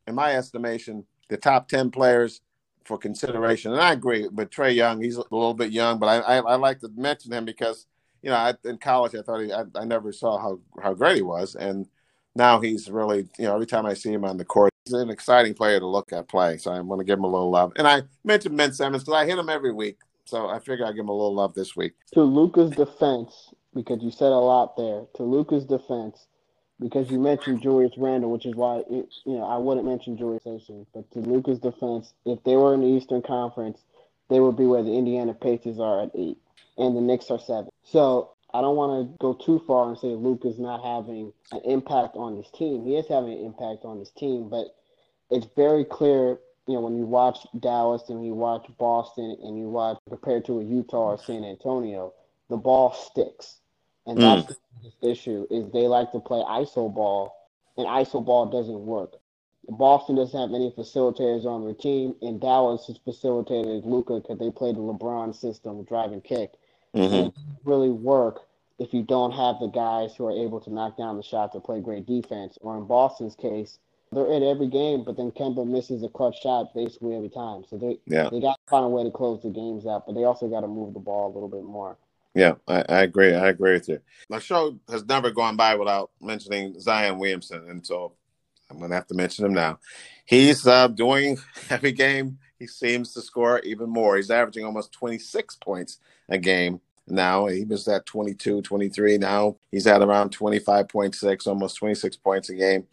in 0.07 0.15
my 0.15 0.35
estimation, 0.35 1.05
the 1.29 1.37
top 1.37 1.67
10 1.67 1.91
players 1.91 2.41
for 2.85 2.97
consideration. 2.97 3.73
And 3.73 3.81
I 3.81 3.93
agree, 3.93 4.27
but 4.31 4.51
Trae 4.51 4.75
Young, 4.75 5.01
he's 5.01 5.17
a 5.17 5.23
little 5.31 5.53
bit 5.53 5.71
young, 5.71 5.99
but 5.99 6.07
I, 6.07 6.19
I, 6.19 6.37
I 6.37 6.55
like 6.55 6.79
to 6.79 6.89
mention 6.95 7.33
him 7.33 7.45
because, 7.45 7.87
you 8.21 8.29
know, 8.29 8.35
I, 8.35 8.53
in 8.63 8.77
college, 8.77 9.15
I 9.15 9.21
thought 9.21 9.41
he, 9.41 9.51
I, 9.51 9.63
I 9.75 9.85
never 9.85 10.11
saw 10.11 10.37
how, 10.37 10.59
how 10.81 10.93
great 10.93 11.15
he 11.15 11.21
was. 11.21 11.55
And 11.55 11.87
now 12.35 12.59
he's 12.59 12.89
really, 12.89 13.27
you 13.39 13.45
know, 13.45 13.55
every 13.55 13.65
time 13.65 13.85
I 13.85 13.95
see 13.95 14.11
him 14.11 14.23
on 14.25 14.37
the 14.37 14.45
court, 14.45 14.71
he's 14.85 14.93
an 14.93 15.09
exciting 15.09 15.55
player 15.55 15.79
to 15.79 15.87
look 15.87 16.13
at 16.13 16.27
play. 16.27 16.57
So 16.57 16.71
I'm 16.71 16.87
going 16.87 16.99
to 16.99 17.05
give 17.05 17.17
him 17.17 17.25
a 17.25 17.31
little 17.31 17.49
love. 17.49 17.73
And 17.75 17.87
I 17.87 18.03
mentioned 18.23 18.55
Ben 18.55 18.71
Simmons 18.71 19.03
because 19.03 19.19
I 19.19 19.25
hit 19.25 19.39
him 19.39 19.49
every 19.49 19.73
week. 19.73 19.97
So 20.25 20.47
I 20.47 20.59
figure 20.59 20.85
I'll 20.85 20.93
give 20.93 21.01
him 21.01 21.09
a 21.09 21.13
little 21.13 21.35
love 21.35 21.53
this 21.53 21.75
week. 21.75 21.93
To 22.13 22.23
Luka's 22.23 22.71
defense, 22.71 23.53
because 23.73 24.01
you 24.01 24.11
said 24.11 24.31
a 24.31 24.37
lot 24.37 24.75
there, 24.75 25.03
to 25.15 25.23
Luka's 25.23 25.65
defense, 25.65 26.27
because 26.79 27.09
you 27.09 27.19
mentioned 27.19 27.61
Julius 27.61 27.93
Randle, 27.97 28.31
which 28.31 28.45
is 28.45 28.55
why 28.55 28.77
it, 28.89 29.07
you 29.25 29.37
know 29.37 29.45
I 29.45 29.57
wouldn't 29.57 29.85
mention 29.85 30.17
Julius 30.17 30.43
Station, 30.43 30.85
but 30.93 31.09
to 31.11 31.19
Luka's 31.19 31.59
defense, 31.59 32.13
if 32.25 32.43
they 32.43 32.55
were 32.55 32.73
in 32.73 32.81
the 32.81 32.87
Eastern 32.87 33.21
Conference, 33.21 33.79
they 34.29 34.39
would 34.39 34.57
be 34.57 34.65
where 34.65 34.83
the 34.83 34.93
Indiana 34.93 35.33
Pacers 35.33 35.79
are 35.79 36.03
at 36.03 36.11
eight, 36.15 36.37
and 36.77 36.95
the 36.95 37.01
Knicks 37.01 37.31
are 37.31 37.39
seven. 37.39 37.69
So 37.83 38.31
I 38.53 38.61
don't 38.61 38.75
want 38.75 39.11
to 39.11 39.17
go 39.19 39.33
too 39.33 39.61
far 39.67 39.89
and 39.89 39.97
say 39.97 40.07
Luka's 40.07 40.59
not 40.59 40.81
having 40.83 41.33
an 41.51 41.61
impact 41.65 42.15
on 42.15 42.37
his 42.37 42.49
team. 42.51 42.85
He 42.85 42.95
is 42.95 43.07
having 43.07 43.33
an 43.33 43.45
impact 43.45 43.83
on 43.83 43.99
his 43.99 44.11
team, 44.11 44.49
but 44.49 44.67
it's 45.29 45.47
very 45.55 45.83
clear, 45.83 46.39
you 46.67 46.75
know, 46.75 46.81
when 46.81 46.95
you 46.95 47.05
watch 47.05 47.39
Dallas 47.59 48.03
and 48.09 48.25
you 48.25 48.33
watch 48.33 48.65
Boston 48.77 49.37
and 49.43 49.57
you 49.57 49.69
watch 49.69 49.97
compared 50.07 50.45
to 50.45 50.59
a 50.59 50.63
Utah 50.63 51.13
or 51.13 51.17
San 51.17 51.43
Antonio, 51.43 52.13
the 52.49 52.57
ball 52.57 52.93
sticks. 52.93 53.59
And 54.05 54.21
that's 54.21 54.43
mm. 54.51 54.55
the 55.01 55.09
issue 55.09 55.47
is 55.49 55.71
they 55.71 55.87
like 55.87 56.11
to 56.11 56.19
play 56.19 56.39
iso 56.39 56.93
ball 56.93 57.35
and 57.77 57.87
iso 57.87 58.23
ball 58.23 58.45
doesn't 58.45 58.85
work. 58.85 59.13
Boston 59.67 60.15
doesn't 60.15 60.39
have 60.39 60.53
any 60.53 60.71
facilitators 60.71 61.45
on 61.45 61.63
their 61.65 61.73
team, 61.73 62.13
and 62.21 62.39
Dallas 62.39 62.85
has 62.85 62.97
facilitated 62.97 63.83
Luka 63.83 64.19
because 64.19 64.37
they 64.37 64.51
play 64.51 64.71
the 64.71 64.79
LeBron 64.79 65.35
system, 65.35 65.83
drive 65.85 66.11
and 66.11 66.23
kick. 66.23 66.51
Mm-hmm. 66.95 67.69
really 67.69 67.89
work 67.89 68.47
if 68.79 68.93
you 68.93 69.03
don't 69.03 69.33
have 69.33 69.59
the 69.59 69.67
guys 69.67 70.15
who 70.15 70.25
are 70.27 70.31
able 70.31 70.61
to 70.61 70.71
knock 70.71 70.97
down 70.97 71.17
the 71.17 71.23
shot 71.23 71.51
to 71.51 71.59
play 71.59 71.81
great 71.81 72.05
defense. 72.05 72.57
Or 72.61 72.77
in 72.77 72.85
Boston's 72.85 73.35
case, 73.35 73.79
they're 74.13 74.31
in 74.31 74.43
every 74.43 74.67
game, 74.67 75.03
but 75.03 75.17
then 75.17 75.31
Kemba 75.31 75.67
misses 75.67 76.03
a 76.03 76.09
clutch 76.09 76.41
shot 76.41 76.73
basically 76.73 77.15
every 77.15 77.29
time. 77.29 77.65
So 77.69 77.77
they 77.77 77.99
yeah. 78.05 78.29
they 78.29 78.39
got 78.39 78.53
to 78.53 78.69
find 78.69 78.85
a 78.85 78.89
way 78.89 79.03
to 79.03 79.11
close 79.11 79.41
the 79.43 79.49
games 79.49 79.85
out, 79.85 80.05
but 80.05 80.15
they 80.15 80.23
also 80.23 80.47
got 80.47 80.61
to 80.61 80.67
move 80.67 80.93
the 80.93 81.01
ball 81.01 81.31
a 81.31 81.33
little 81.33 81.49
bit 81.49 81.63
more. 81.63 81.97
Yeah, 82.35 82.55
I, 82.67 82.83
I, 82.89 83.01
agree. 83.03 83.33
I 83.33 83.47
agree 83.47 83.71
with 83.73 83.87
you. 83.87 83.99
My 84.29 84.39
show 84.39 84.77
has 84.89 85.05
never 85.05 85.31
gone 85.31 85.55
by 85.55 85.75
without 85.75 86.11
mentioning 86.21 86.77
Zion 86.79 87.17
Williamson, 87.17 87.69
and 87.69 87.85
so 87.85 88.11
I'm 88.69 88.77
going 88.77 88.89
to 88.89 88.95
have 88.95 89.07
to 89.07 89.15
mention 89.15 89.45
him 89.45 89.53
now. 89.53 89.79
He's 90.25 90.67
uh, 90.67 90.89
doing 90.89 91.37
every 91.69 91.93
game. 91.93 92.37
He 92.59 92.67
seems 92.67 93.13
to 93.13 93.21
score 93.21 93.59
even 93.59 93.89
more. 93.89 94.17
He's 94.17 94.31
averaging 94.31 94.65
almost 94.65 94.91
26 94.91 95.55
points 95.57 95.99
a 96.27 96.37
game 96.37 96.81
now. 97.07 97.45
He 97.47 97.63
was 97.63 97.87
at 97.87 98.05
22, 98.05 98.61
23. 98.61 99.17
Now 99.17 99.55
he's 99.71 99.87
at 99.87 100.01
around 100.01 100.37
25.6, 100.37 101.47
almost 101.47 101.77
26 101.77 102.17
points 102.17 102.49
a 102.49 102.55
game. 102.55 102.85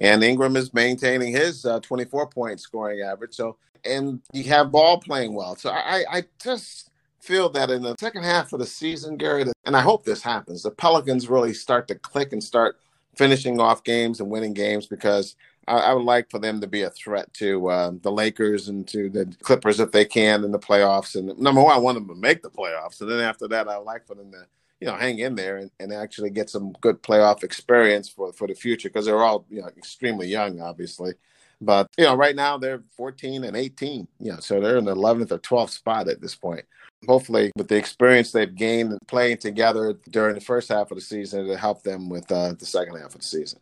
And 0.00 0.22
Ingram 0.22 0.56
is 0.56 0.72
maintaining 0.74 1.32
his 1.32 1.64
uh, 1.64 1.80
24 1.80 2.28
point 2.28 2.60
scoring 2.60 3.00
average. 3.00 3.34
So, 3.34 3.56
and 3.84 4.20
you 4.32 4.44
have 4.44 4.70
ball 4.72 4.98
playing 4.98 5.34
well. 5.34 5.56
So 5.56 5.70
I, 5.70 6.04
I 6.10 6.24
just 6.42 6.90
feel 7.24 7.48
that 7.48 7.70
in 7.70 7.82
the 7.82 7.94
second 7.98 8.22
half 8.22 8.52
of 8.52 8.60
the 8.60 8.66
season, 8.66 9.16
Gary, 9.16 9.44
and 9.64 9.76
I 9.76 9.80
hope 9.80 10.04
this 10.04 10.22
happens, 10.22 10.62
the 10.62 10.70
Pelicans 10.70 11.28
really 11.28 11.54
start 11.54 11.88
to 11.88 11.94
click 11.94 12.32
and 12.32 12.44
start 12.44 12.78
finishing 13.16 13.58
off 13.60 13.82
games 13.82 14.20
and 14.20 14.30
winning 14.30 14.52
games 14.52 14.86
because 14.86 15.36
I, 15.66 15.76
I 15.78 15.94
would 15.94 16.04
like 16.04 16.30
for 16.30 16.38
them 16.38 16.60
to 16.60 16.66
be 16.66 16.82
a 16.82 16.90
threat 16.90 17.32
to 17.34 17.68
uh, 17.68 17.92
the 18.02 18.12
Lakers 18.12 18.68
and 18.68 18.86
to 18.88 19.08
the 19.08 19.34
Clippers 19.42 19.80
if 19.80 19.90
they 19.90 20.04
can 20.04 20.44
in 20.44 20.52
the 20.52 20.58
playoffs. 20.58 21.14
And 21.16 21.36
number 21.38 21.62
one, 21.62 21.74
I 21.74 21.78
want 21.78 21.96
them 21.96 22.08
to 22.08 22.14
make 22.14 22.42
the 22.42 22.50
playoffs. 22.50 23.00
And 23.00 23.10
then 23.10 23.20
after 23.20 23.48
that, 23.48 23.68
I 23.68 23.78
would 23.78 23.86
like 23.86 24.06
for 24.06 24.14
them 24.14 24.30
to, 24.32 24.46
you 24.80 24.88
know, 24.88 24.94
hang 24.94 25.18
in 25.18 25.34
there 25.34 25.56
and, 25.56 25.70
and 25.80 25.92
actually 25.92 26.30
get 26.30 26.50
some 26.50 26.72
good 26.82 27.02
playoff 27.02 27.42
experience 27.42 28.08
for, 28.08 28.34
for 28.34 28.46
the 28.46 28.54
future 28.54 28.90
because 28.90 29.06
they're 29.06 29.22
all, 29.22 29.46
you 29.48 29.62
know, 29.62 29.68
extremely 29.78 30.26
young, 30.26 30.60
obviously. 30.60 31.14
But, 31.60 31.88
you 31.96 32.04
know, 32.04 32.16
right 32.16 32.36
now 32.36 32.58
they're 32.58 32.82
14 32.96 33.44
and 33.44 33.56
18, 33.56 34.08
you 34.20 34.32
know, 34.32 34.40
so 34.40 34.60
they're 34.60 34.76
in 34.76 34.84
the 34.84 34.94
11th 34.94 35.32
or 35.32 35.38
12th 35.38 35.70
spot 35.70 36.08
at 36.08 36.20
this 36.20 36.34
point. 36.34 36.66
Hopefully, 37.06 37.52
with 37.56 37.68
the 37.68 37.76
experience 37.76 38.32
they've 38.32 38.54
gained 38.54 38.98
playing 39.06 39.38
together 39.38 39.94
during 40.10 40.34
the 40.34 40.40
first 40.40 40.68
half 40.68 40.90
of 40.90 40.96
the 40.96 41.02
season, 41.02 41.46
to 41.46 41.56
help 41.56 41.82
them 41.82 42.08
with 42.08 42.30
uh, 42.30 42.52
the 42.52 42.66
second 42.66 42.96
half 42.96 43.14
of 43.14 43.20
the 43.20 43.26
season. 43.26 43.60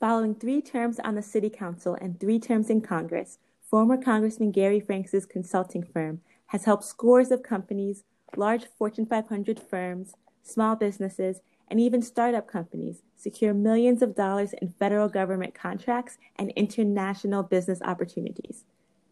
Following 0.00 0.34
three 0.34 0.62
terms 0.62 1.00
on 1.00 1.16
the 1.16 1.22
City 1.22 1.50
Council 1.50 1.96
and 2.00 2.20
three 2.20 2.38
terms 2.38 2.70
in 2.70 2.80
Congress, 2.80 3.38
former 3.68 3.96
Congressman 3.96 4.52
Gary 4.52 4.80
Franks' 4.80 5.26
consulting 5.26 5.82
firm 5.82 6.20
has 6.46 6.64
helped 6.64 6.84
scores 6.84 7.30
of 7.30 7.42
companies, 7.42 8.04
large 8.36 8.66
Fortune 8.78 9.06
500 9.06 9.60
firms, 9.60 10.12
small 10.42 10.76
businesses, 10.76 11.40
and 11.68 11.80
even 11.80 12.00
startup 12.00 12.46
companies 12.46 13.02
secure 13.16 13.52
millions 13.52 14.00
of 14.00 14.14
dollars 14.14 14.54
in 14.62 14.72
federal 14.78 15.08
government 15.08 15.54
contracts 15.54 16.16
and 16.36 16.50
international 16.52 17.42
business 17.42 17.82
opportunities. 17.82 18.64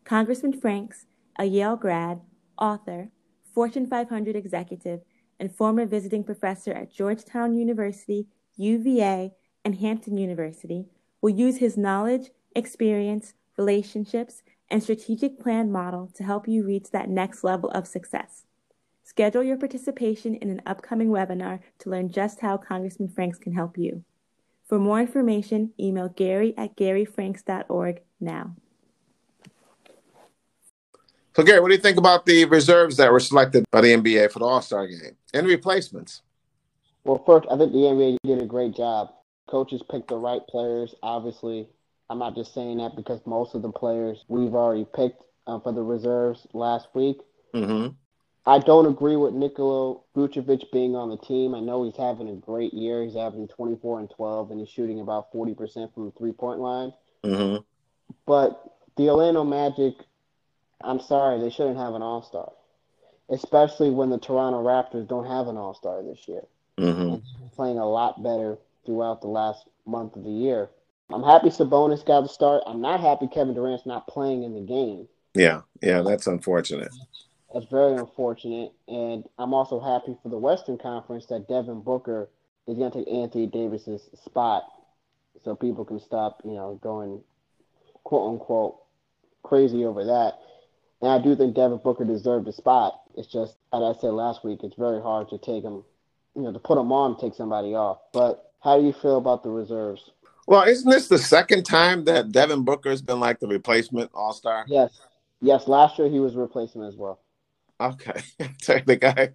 Congressman 0.05 0.59
Franks, 0.59 1.07
a 1.39 1.45
Yale 1.45 1.77
grad, 1.77 2.21
author, 2.59 3.11
Fortune 3.55 3.87
500 3.87 4.37
executive, 4.37 5.01
and 5.39 5.55
former 5.55 5.87
visiting 5.87 6.25
professor 6.25 6.73
at 6.73 6.93
Georgetown 6.93 7.55
University, 7.55 8.27
UVA, 8.57 9.33
and 9.65 9.77
Hampton 9.77 10.17
University 10.17 10.87
will 11.21 11.31
use 11.31 11.59
his 11.59 11.77
knowledge, 11.77 12.31
experience, 12.55 13.35
relationships, 13.57 14.43
and 14.71 14.83
strategic 14.83 15.41
plan 15.41 15.71
model 15.71 16.11
to 16.15 16.25
help 16.25 16.49
you 16.49 16.65
reach 16.65 16.91
that 16.91 17.09
next 17.09 17.45
level 17.45 17.71
of 17.71 17.87
success. 17.87 18.45
Schedule 19.03 19.45
your 19.45 19.57
participation 19.57 20.35
in 20.35 20.51
an 20.51 20.63
upcoming 20.67 21.09
webinar 21.09 21.61
to 21.79 21.91
learn 21.91 22.11
just 22.11 22.41
how 22.41 22.57
Congressman 22.57 23.09
Franks 23.09 23.39
can 23.39 23.53
help 23.53 23.79
you. 23.79 24.05
For 24.65 24.81
more 24.81 25.01
information, 25.01 25.73
email 25.79 26.09
gary 26.09 26.55
at 26.59 26.77
garyfranks.org 26.77 28.01
now. 28.21 28.57
So, 31.37 31.43
Gary, 31.43 31.61
what 31.61 31.69
do 31.69 31.75
you 31.75 31.81
think 31.81 31.99
about 31.99 32.25
the 32.25 32.47
reserves 32.47 32.97
that 32.97 33.13
were 33.13 33.21
selected 33.21 33.67
by 33.71 33.83
the 33.83 33.89
NBA 33.89 34.33
for 34.33 34.39
the 34.39 34.47
All 34.47 34.63
Star 34.63 34.87
game 34.87 35.17
and 35.35 35.47
replacements? 35.47 36.23
Well, 37.05 37.23
first, 37.27 37.47
I 37.51 37.59
think 37.59 37.73
the 37.73 37.79
NBA 37.79 38.17
did 38.25 38.41
a 38.41 38.47
great 38.47 38.75
job 38.75 39.11
coaches 39.47 39.83
picked 39.91 40.09
the 40.09 40.17
right 40.17 40.41
players. 40.49 40.95
Obviously, 41.03 41.69
I'm 42.09 42.19
not 42.19 42.35
just 42.35 42.55
saying 42.55 42.79
that 42.79 42.97
because 42.97 43.21
most 43.27 43.55
of 43.55 43.61
the 43.61 43.71
players 43.71 44.25
we've 44.29 44.55
already 44.55 44.87
picked 44.95 45.23
uh, 45.47 45.61
for 45.61 45.73
the 45.73 45.83
reserves 45.83 46.47
last 46.55 46.89
week. 46.95 47.19
Mm-hmm. 47.55 47.89
I 48.49 48.59
don't 48.61 48.87
agree 48.87 49.17
with 49.17 49.35
Nikola 49.35 50.01
Vucevic 50.17 50.73
being 50.73 50.97
on 50.97 51.11
the 51.11 51.19
team. 51.19 51.55
I 51.55 51.61
know 51.61 51.85
he's 51.85 51.97
having 51.97 52.31
a 52.31 52.35
great 52.35 52.73
year. 52.73 53.05
He's 53.05 53.17
averaging 53.17 53.49
24 53.49 54.01
and 54.01 54.11
12, 54.11 54.51
and 54.53 54.61
he's 54.61 54.71
shooting 54.71 55.01
about 55.01 55.33
40% 55.33 55.93
from 55.93 56.07
the 56.07 56.13
three 56.13 56.33
point 56.33 56.61
line. 56.61 56.93
Mm-hmm. 57.25 57.63
But 58.25 58.63
the 58.97 59.11
Orlando 59.11 59.45
Magic, 59.45 59.95
I'm 60.83 61.01
sorry, 61.01 61.41
they 61.41 61.51
shouldn't 61.51 61.79
have 61.79 61.95
an 61.95 62.03
all 62.03 62.23
star, 62.23 62.53
especially 63.31 63.91
when 63.91 64.11
the 64.11 64.19
Toronto 64.19 64.63
Raptors 64.63 65.09
don't 65.09 65.27
have 65.27 65.49
an 65.49 65.57
all 65.57 65.75
star 65.75 66.03
this 66.03 66.29
year. 66.29 66.43
Mm-hmm. 66.79 67.47
Playing 67.55 67.79
a 67.79 67.89
lot 67.89 68.23
better 68.23 68.59
throughout 68.85 69.23
the 69.23 69.29
last 69.29 69.67
month 69.87 70.17
of 70.17 70.25
the 70.25 70.31
year. 70.31 70.69
I'm 71.11 71.23
happy 71.23 71.49
Sabonis 71.49 72.05
got 72.05 72.23
the 72.23 72.29
start. 72.29 72.63
I'm 72.67 72.81
not 72.81 73.01
happy 73.01 73.29
Kevin 73.29 73.55
Durant's 73.55 73.87
not 73.87 74.07
playing 74.07 74.43
in 74.43 74.55
the 74.55 74.61
game. 74.61 75.09
Yeah, 75.35 75.63
yeah, 75.81 76.03
that's 76.03 76.27
unfortunate. 76.27 76.93
That's 77.53 77.67
very 77.67 77.97
unfortunate. 77.97 78.73
And 78.89 79.25
I'm 79.39 79.55
also 79.55 79.81
happy 79.81 80.17
for 80.23 80.29
the 80.29 80.39
Western 80.39 80.79
Conference 80.79 81.27
that 81.27 81.49
Devin 81.49 81.83
Booker 81.83 82.29
is 82.67 82.77
going 82.77 82.91
to 82.91 82.99
take 82.99 83.09
Anthony 83.09 83.47
Davis's 83.47 84.09
spot 84.25 84.65
so 85.45 85.55
people 85.55 85.85
can 85.85 86.01
stop, 86.01 86.41
you 86.45 86.55
know, 86.55 86.79
going 86.83 87.23
quote 88.05 88.33
unquote 88.33 88.79
crazy 89.43 89.85
over 89.85 90.05
that. 90.05 90.39
And 91.03 91.11
I 91.11 91.19
do 91.19 91.37
think 91.37 91.55
Devin 91.55 91.81
Booker 91.85 92.05
deserved 92.05 92.49
a 92.49 92.53
spot. 92.53 93.03
It's 93.17 93.29
just, 93.29 93.57
as 93.73 93.83
I 93.83 93.93
said 94.01 94.13
last 94.13 94.45
week, 94.45 94.61
it's 94.63 94.77
very 94.77 95.01
hard 95.01 95.29
to 95.31 95.39
take 95.39 95.63
him, 95.63 95.85
you 96.35 96.43
know, 96.43 96.53
to 96.53 96.59
put 96.59 96.79
him 96.79 96.93
on, 96.93 97.19
take 97.19 97.35
somebody 97.35 97.75
off. 97.75 97.99
But 98.13 98.53
how 98.63 98.79
do 98.79 98.87
you 98.87 98.93
feel 98.93 99.19
about 99.19 99.43
the 99.43 99.51
reserves? 99.51 100.11
Well, 100.47 100.63
isn't 100.63 100.89
this 100.89 101.09
the 101.09 101.19
second 101.19 101.65
time 101.65 102.05
that 102.05 102.33
Devin 102.33 102.65
Booker 102.65 102.91
has 102.91 103.03
been 103.03 103.21
like 103.21 103.41
the 103.41 103.49
replacement 103.49 104.11
All 104.15 104.33
Star? 104.33 104.65
Yes, 104.69 105.01
yes. 105.41 105.67
Last 105.67 105.99
year 105.99 106.09
he 106.09 106.21
was 106.21 106.35
replacement 106.35 106.89
as 106.89 106.97
well. 106.97 107.21
Okay, 107.81 108.23
the 108.39 108.97
guy, 108.97 109.31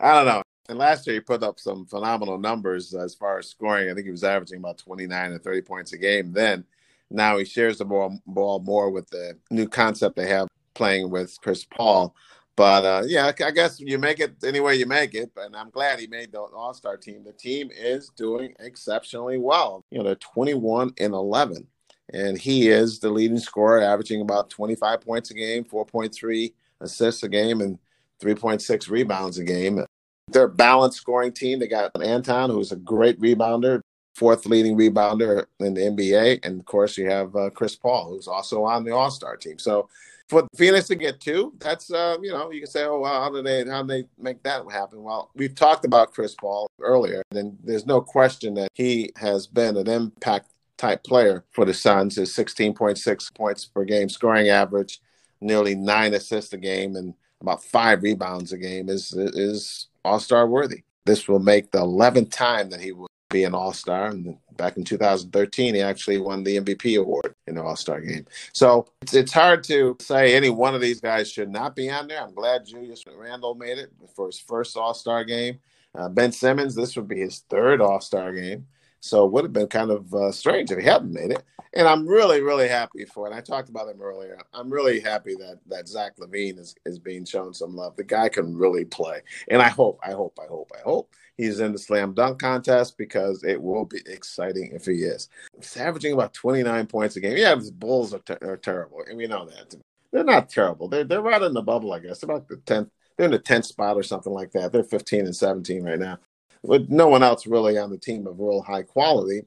I 0.00 0.14
don't 0.14 0.26
know. 0.26 0.42
And 0.68 0.78
last 0.78 1.06
year 1.06 1.14
he 1.14 1.20
put 1.20 1.42
up 1.42 1.60
some 1.60 1.86
phenomenal 1.86 2.38
numbers 2.38 2.94
as 2.94 3.14
far 3.14 3.38
as 3.38 3.50
scoring. 3.50 3.90
I 3.90 3.94
think 3.94 4.06
he 4.06 4.10
was 4.10 4.24
averaging 4.24 4.58
about 4.58 4.78
29 4.78 5.32
and 5.32 5.42
30 5.42 5.60
points 5.62 5.92
a 5.92 5.98
game. 5.98 6.32
Then 6.32 6.64
now 7.10 7.38
he 7.38 7.44
shares 7.44 7.78
the 7.78 7.84
ball, 7.84 8.18
ball 8.26 8.60
more 8.60 8.90
with 8.90 9.08
the 9.10 9.38
new 9.50 9.68
concept 9.68 10.16
they 10.16 10.28
have 10.28 10.48
playing 10.76 11.10
with 11.10 11.36
Chris 11.40 11.64
Paul. 11.64 12.14
But 12.56 12.84
uh, 12.84 13.02
yeah, 13.06 13.32
I 13.44 13.50
guess 13.50 13.80
you 13.80 13.98
make 13.98 14.18
it 14.18 14.36
any 14.42 14.60
way 14.60 14.76
you 14.76 14.86
make 14.86 15.14
it. 15.14 15.30
And 15.36 15.54
I'm 15.54 15.70
glad 15.70 16.00
he 16.00 16.06
made 16.06 16.32
the 16.32 16.40
All 16.40 16.72
Star 16.72 16.96
team. 16.96 17.22
The 17.22 17.32
team 17.32 17.70
is 17.76 18.10
doing 18.16 18.54
exceptionally 18.60 19.38
well. 19.38 19.84
You 19.90 19.98
know, 19.98 20.04
they're 20.04 20.14
21 20.14 20.94
and 20.98 21.12
11, 21.12 21.66
and 22.14 22.38
he 22.38 22.68
is 22.68 22.98
the 22.98 23.10
leading 23.10 23.38
scorer, 23.38 23.82
averaging 23.82 24.22
about 24.22 24.48
25 24.48 25.02
points 25.02 25.30
a 25.30 25.34
game, 25.34 25.64
4.3 25.64 26.54
assists 26.80 27.22
a 27.22 27.28
game, 27.28 27.60
and 27.60 27.78
3.6 28.22 28.88
rebounds 28.88 29.36
a 29.38 29.44
game. 29.44 29.84
They're 30.28 30.44
a 30.44 30.48
balanced 30.48 30.98
scoring 30.98 31.32
team. 31.32 31.58
They 31.58 31.68
got 31.68 31.92
Ayton, 32.00 32.50
who's 32.50 32.72
a 32.72 32.76
great 32.76 33.20
rebounder, 33.20 33.82
fourth 34.14 34.46
leading 34.46 34.78
rebounder 34.78 35.44
in 35.60 35.74
the 35.74 35.82
NBA, 35.82 36.40
and 36.42 36.58
of 36.58 36.64
course 36.64 36.96
you 36.96 37.10
have 37.10 37.36
uh, 37.36 37.50
Chris 37.50 37.76
Paul, 37.76 38.08
who's 38.08 38.28
also 38.28 38.64
on 38.64 38.84
the 38.84 38.94
All 38.94 39.10
Star 39.10 39.36
team. 39.36 39.58
So 39.58 39.90
for 40.28 40.46
Phoenix 40.56 40.88
to 40.88 40.96
get 40.96 41.20
two, 41.20 41.54
that's 41.58 41.90
uh, 41.90 42.16
you 42.20 42.32
know 42.32 42.50
you 42.50 42.60
can 42.60 42.70
say, 42.70 42.84
oh, 42.84 43.00
well, 43.00 43.22
how 43.22 43.30
did 43.30 43.46
they 43.46 43.70
how 43.70 43.82
did 43.82 43.88
they 43.88 44.08
make 44.18 44.42
that 44.42 44.62
happen? 44.70 45.02
Well, 45.02 45.30
we've 45.34 45.54
talked 45.54 45.84
about 45.84 46.12
Chris 46.12 46.34
Paul 46.34 46.68
earlier, 46.80 47.22
and 47.30 47.56
there's 47.62 47.86
no 47.86 48.00
question 48.00 48.54
that 48.54 48.70
he 48.74 49.12
has 49.16 49.46
been 49.46 49.76
an 49.76 49.88
impact 49.88 50.50
type 50.76 51.04
player 51.04 51.44
for 51.52 51.64
the 51.64 51.74
Suns. 51.74 52.16
His 52.16 52.34
16.6 52.34 53.34
points 53.34 53.64
per 53.64 53.84
game 53.84 54.08
scoring 54.08 54.48
average, 54.48 55.00
nearly 55.40 55.74
nine 55.74 56.14
assists 56.14 56.52
a 56.52 56.58
game, 56.58 56.96
and 56.96 57.14
about 57.40 57.62
five 57.62 58.02
rebounds 58.02 58.52
a 58.52 58.58
game 58.58 58.88
is 58.88 59.12
is 59.12 59.88
All 60.04 60.20
Star 60.20 60.46
worthy. 60.48 60.82
This 61.04 61.28
will 61.28 61.38
make 61.38 61.70
the 61.70 61.78
11th 61.78 62.32
time 62.32 62.70
that 62.70 62.80
he 62.80 62.90
will 62.90 63.06
be 63.30 63.44
an 63.44 63.54
All 63.54 63.72
Star. 63.72 64.08
And 64.08 64.36
back 64.56 64.76
in 64.76 64.84
2013, 64.84 65.74
he 65.74 65.80
actually 65.80 66.18
won 66.18 66.44
the 66.44 66.56
MVP 66.58 66.98
award 67.00 67.34
in 67.46 67.56
the 67.56 67.62
All 67.62 67.76
Star 67.76 68.00
game. 68.00 68.26
So 68.52 68.86
it's, 69.02 69.14
it's 69.14 69.32
hard 69.32 69.64
to 69.64 69.96
say 70.00 70.34
any 70.34 70.50
one 70.50 70.74
of 70.74 70.80
these 70.80 71.00
guys 71.00 71.30
should 71.30 71.50
not 71.50 71.76
be 71.76 71.90
on 71.90 72.08
there. 72.08 72.22
I'm 72.22 72.34
glad 72.34 72.66
Julius 72.66 73.04
Randle 73.06 73.54
made 73.54 73.78
it 73.78 73.92
for 74.14 74.26
his 74.26 74.38
first 74.38 74.76
All 74.76 74.94
Star 74.94 75.24
game. 75.24 75.58
Uh, 75.94 76.08
ben 76.08 76.30
Simmons, 76.32 76.74
this 76.74 76.94
would 76.96 77.08
be 77.08 77.20
his 77.20 77.40
third 77.48 77.80
All 77.80 78.00
Star 78.00 78.32
game. 78.32 78.66
So 79.00 79.24
it 79.24 79.32
would 79.32 79.44
have 79.44 79.52
been 79.52 79.68
kind 79.68 79.90
of 79.90 80.12
uh, 80.12 80.32
strange 80.32 80.70
if 80.70 80.78
he 80.78 80.84
hadn't 80.84 81.12
made 81.12 81.30
it. 81.30 81.42
And 81.74 81.86
I'm 81.86 82.06
really, 82.06 82.40
really 82.40 82.68
happy 82.68 83.04
for 83.04 83.28
it. 83.28 83.34
I 83.34 83.40
talked 83.40 83.68
about 83.68 83.88
him 83.88 84.00
earlier. 84.00 84.38
I'm 84.54 84.70
really 84.70 84.98
happy 84.98 85.34
that 85.34 85.58
that 85.66 85.86
Zach 85.86 86.16
LaVine 86.16 86.58
is, 86.58 86.74
is 86.86 86.98
being 86.98 87.24
shown 87.24 87.52
some 87.52 87.76
love. 87.76 87.96
The 87.96 88.04
guy 88.04 88.30
can 88.30 88.56
really 88.56 88.84
play. 88.86 89.20
And 89.48 89.60
I 89.60 89.68
hope, 89.68 90.00
I 90.02 90.12
hope, 90.12 90.38
I 90.42 90.46
hope, 90.46 90.72
I 90.74 90.80
hope 90.80 91.10
he's 91.36 91.60
in 91.60 91.72
the 91.72 91.78
slam 91.78 92.14
dunk 92.14 92.40
contest 92.40 92.96
because 92.96 93.44
it 93.44 93.60
will 93.60 93.84
be 93.84 94.00
exciting 94.06 94.70
if 94.72 94.86
he 94.86 95.02
is. 95.02 95.28
He's 95.54 95.76
averaging 95.76 96.14
about 96.14 96.32
29 96.32 96.86
points 96.86 97.16
a 97.16 97.20
game. 97.20 97.36
Yeah, 97.36 97.54
the 97.54 97.70
Bulls 97.72 98.14
are, 98.14 98.20
ter- 98.20 98.38
are 98.40 98.56
terrible. 98.56 99.02
And 99.06 99.18
we 99.18 99.26
know 99.26 99.44
that. 99.44 99.74
They're 100.12 100.24
not 100.24 100.48
terrible. 100.48 100.88
They're, 100.88 101.04
they're 101.04 101.20
right 101.20 101.42
in 101.42 101.52
the 101.52 101.62
bubble, 101.62 101.92
I 101.92 101.98
guess. 101.98 102.20
They're 102.20 102.34
About 102.34 102.48
the 102.48 102.56
10th. 102.56 102.90
They're 103.16 103.26
in 103.26 103.32
the 103.32 103.38
10th 103.38 103.66
spot 103.66 103.96
or 103.96 104.02
something 104.02 104.32
like 104.32 104.52
that. 104.52 104.72
They're 104.72 104.82
15 104.82 105.26
and 105.26 105.36
17 105.36 105.84
right 105.84 105.98
now 105.98 106.18
with 106.66 106.88
no 106.88 107.08
one 107.08 107.22
else 107.22 107.46
really 107.46 107.78
on 107.78 107.90
the 107.90 107.98
team 107.98 108.26
of 108.26 108.38
real 108.38 108.62
high 108.62 108.82
quality. 108.82 109.42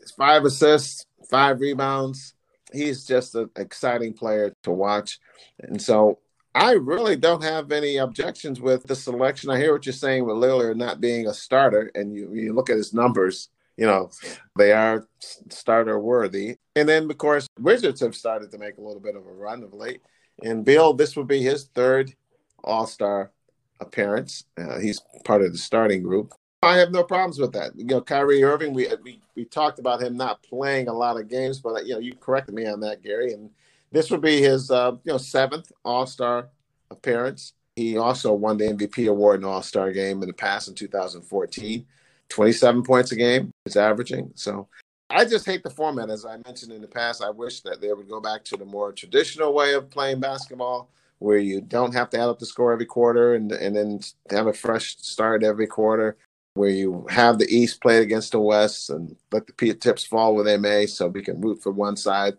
It's 0.00 0.12
five 0.12 0.44
assists, 0.44 1.06
five 1.30 1.60
rebounds. 1.60 2.34
He's 2.72 3.04
just 3.04 3.34
an 3.34 3.50
exciting 3.56 4.12
player 4.12 4.54
to 4.62 4.70
watch. 4.70 5.18
And 5.60 5.80
so 5.80 6.18
I 6.54 6.72
really 6.72 7.16
don't 7.16 7.42
have 7.42 7.72
any 7.72 7.96
objections 7.96 8.60
with 8.60 8.84
the 8.84 8.94
selection. 8.94 9.50
I 9.50 9.58
hear 9.58 9.72
what 9.72 9.86
you're 9.86 9.92
saying 9.92 10.24
with 10.24 10.36
Lillard 10.36 10.76
not 10.76 11.00
being 11.00 11.26
a 11.26 11.34
starter, 11.34 11.90
and 11.94 12.14
you, 12.14 12.32
you 12.32 12.52
look 12.52 12.70
at 12.70 12.76
his 12.76 12.94
numbers, 12.94 13.48
you 13.76 13.86
know, 13.86 14.10
they 14.56 14.72
are 14.72 15.08
starter 15.50 15.98
worthy. 15.98 16.56
And 16.76 16.88
then, 16.88 17.10
of 17.10 17.18
course, 17.18 17.48
Wizards 17.58 18.00
have 18.00 18.14
started 18.14 18.52
to 18.52 18.58
make 18.58 18.78
a 18.78 18.82
little 18.82 19.00
bit 19.00 19.16
of 19.16 19.26
a 19.26 19.32
run 19.32 19.64
of 19.64 19.72
late. 19.72 20.02
And 20.42 20.64
Beal, 20.64 20.94
this 20.94 21.16
will 21.16 21.24
be 21.24 21.42
his 21.42 21.64
third 21.74 22.14
All 22.62 22.86
Star 22.86 23.32
appearance. 23.80 24.44
Uh, 24.56 24.78
he's 24.78 25.00
part 25.24 25.42
of 25.42 25.50
the 25.50 25.58
starting 25.58 26.02
group. 26.02 26.34
I 26.64 26.76
have 26.78 26.90
no 26.90 27.02
problems 27.02 27.38
with 27.38 27.52
that. 27.52 27.76
You 27.76 27.84
know, 27.84 28.00
Kyrie 28.00 28.42
Irving, 28.42 28.72
we, 28.72 28.88
we 29.02 29.20
we 29.34 29.44
talked 29.44 29.78
about 29.78 30.02
him 30.02 30.16
not 30.16 30.42
playing 30.42 30.88
a 30.88 30.92
lot 30.92 31.18
of 31.18 31.28
games, 31.28 31.58
but 31.58 31.86
you 31.86 31.94
know, 31.94 32.00
you 32.00 32.14
corrected 32.14 32.54
me 32.54 32.66
on 32.66 32.80
that, 32.80 33.02
Gary. 33.02 33.32
And 33.32 33.50
this 33.92 34.10
would 34.10 34.20
be 34.20 34.40
his 34.40 34.70
uh, 34.70 34.92
you 35.04 35.12
know 35.12 35.18
seventh 35.18 35.70
All 35.84 36.06
Star 36.06 36.48
appearance. 36.90 37.52
He 37.76 37.96
also 37.98 38.32
won 38.32 38.56
the 38.56 38.66
MVP 38.66 39.08
award 39.08 39.40
in 39.40 39.44
All 39.46 39.62
Star 39.62 39.92
game 39.92 40.22
in 40.22 40.28
the 40.28 40.34
past 40.34 40.68
in 40.68 40.74
2014. 40.74 41.86
27 42.30 42.82
points 42.82 43.12
a 43.12 43.16
game 43.16 43.50
is 43.66 43.76
averaging. 43.76 44.32
So 44.34 44.68
I 45.10 45.24
just 45.24 45.46
hate 45.46 45.62
the 45.62 45.70
format. 45.70 46.10
As 46.10 46.24
I 46.24 46.38
mentioned 46.46 46.72
in 46.72 46.80
the 46.80 46.88
past, 46.88 47.22
I 47.22 47.30
wish 47.30 47.60
that 47.60 47.80
they 47.80 47.92
would 47.92 48.08
go 48.08 48.20
back 48.20 48.44
to 48.44 48.56
the 48.56 48.64
more 48.64 48.92
traditional 48.92 49.52
way 49.52 49.74
of 49.74 49.90
playing 49.90 50.20
basketball 50.20 50.90
where 51.18 51.38
you 51.38 51.60
don't 51.60 51.94
have 51.94 52.10
to 52.10 52.18
add 52.18 52.28
up 52.28 52.38
the 52.38 52.46
score 52.46 52.72
every 52.72 52.86
quarter 52.86 53.34
and, 53.34 53.52
and 53.52 53.76
then 53.76 54.00
have 54.30 54.46
a 54.46 54.52
fresh 54.52 54.96
start 54.98 55.42
every 55.42 55.66
quarter, 55.66 56.16
where 56.54 56.70
you 56.70 57.06
have 57.10 57.38
the 57.38 57.48
East 57.48 57.80
play 57.80 57.98
against 57.98 58.32
the 58.32 58.40
West 58.40 58.90
and 58.90 59.16
let 59.32 59.46
the 59.46 59.74
tips 59.74 60.04
fall 60.04 60.34
where 60.34 60.44
they 60.44 60.56
may 60.56 60.86
so 60.86 61.08
we 61.08 61.22
can 61.22 61.40
root 61.40 61.62
for 61.62 61.72
one 61.72 61.96
side 61.96 62.34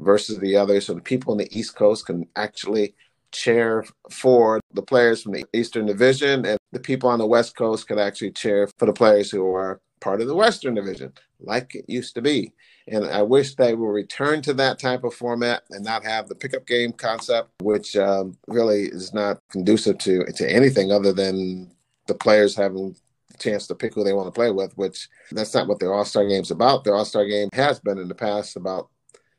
versus 0.00 0.38
the 0.38 0.56
other 0.56 0.80
so 0.80 0.94
the 0.94 1.00
people 1.00 1.32
in 1.32 1.38
the 1.38 1.58
East 1.58 1.76
Coast 1.76 2.06
can 2.06 2.26
actually 2.36 2.94
cheer 3.30 3.84
for 4.10 4.60
the 4.72 4.82
players 4.82 5.22
from 5.22 5.32
the 5.32 5.44
Eastern 5.52 5.86
Division 5.86 6.46
and 6.46 6.58
the 6.72 6.80
people 6.80 7.10
on 7.10 7.18
the 7.18 7.26
West 7.26 7.56
Coast 7.56 7.86
can 7.86 7.98
actually 7.98 8.30
cheer 8.30 8.68
for 8.78 8.86
the 8.86 8.92
players 8.92 9.30
who 9.30 9.54
are 9.54 9.80
part 10.00 10.20
of 10.20 10.28
the 10.28 10.34
Western 10.34 10.74
Division, 10.74 11.12
like 11.40 11.74
it 11.74 11.84
used 11.88 12.14
to 12.14 12.22
be. 12.22 12.52
And 12.86 13.04
I 13.04 13.22
wish 13.22 13.54
they 13.54 13.74
will 13.74 13.88
return 13.88 14.40
to 14.42 14.54
that 14.54 14.78
type 14.78 15.04
of 15.04 15.12
format 15.12 15.64
and 15.70 15.84
not 15.84 16.04
have 16.04 16.28
the 16.28 16.34
pickup 16.34 16.66
game 16.66 16.92
concept, 16.92 17.50
which 17.60 17.96
um, 17.96 18.38
really 18.46 18.84
is 18.84 19.12
not 19.12 19.38
conducive 19.50 19.98
to 19.98 20.24
to 20.24 20.50
anything 20.50 20.90
other 20.90 21.12
than 21.12 21.70
the 22.06 22.14
players 22.14 22.56
having 22.56 22.96
chance 23.38 23.66
to 23.66 23.74
pick 23.74 23.94
who 23.94 24.04
they 24.04 24.12
want 24.12 24.26
to 24.26 24.32
play 24.32 24.50
with. 24.50 24.76
Which 24.76 25.08
that's 25.30 25.54
not 25.54 25.68
what 25.68 25.78
their 25.78 25.94
All 25.94 26.04
Star 26.04 26.26
Game's 26.26 26.50
about. 26.50 26.84
Their 26.84 26.94
All 26.94 27.04
Star 27.04 27.26
Game 27.26 27.48
has 27.52 27.80
been 27.80 27.98
in 27.98 28.08
the 28.08 28.14
past 28.14 28.56
about 28.56 28.88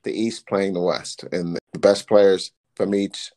the 0.04 0.12
East 0.12 0.48
playing 0.48 0.74
the 0.74 0.82
West 0.82 1.24
and 1.32 1.58
the 1.74 1.80
best 1.80 2.08
players 2.08 2.52
from 2.76 2.96
each 2.96 3.32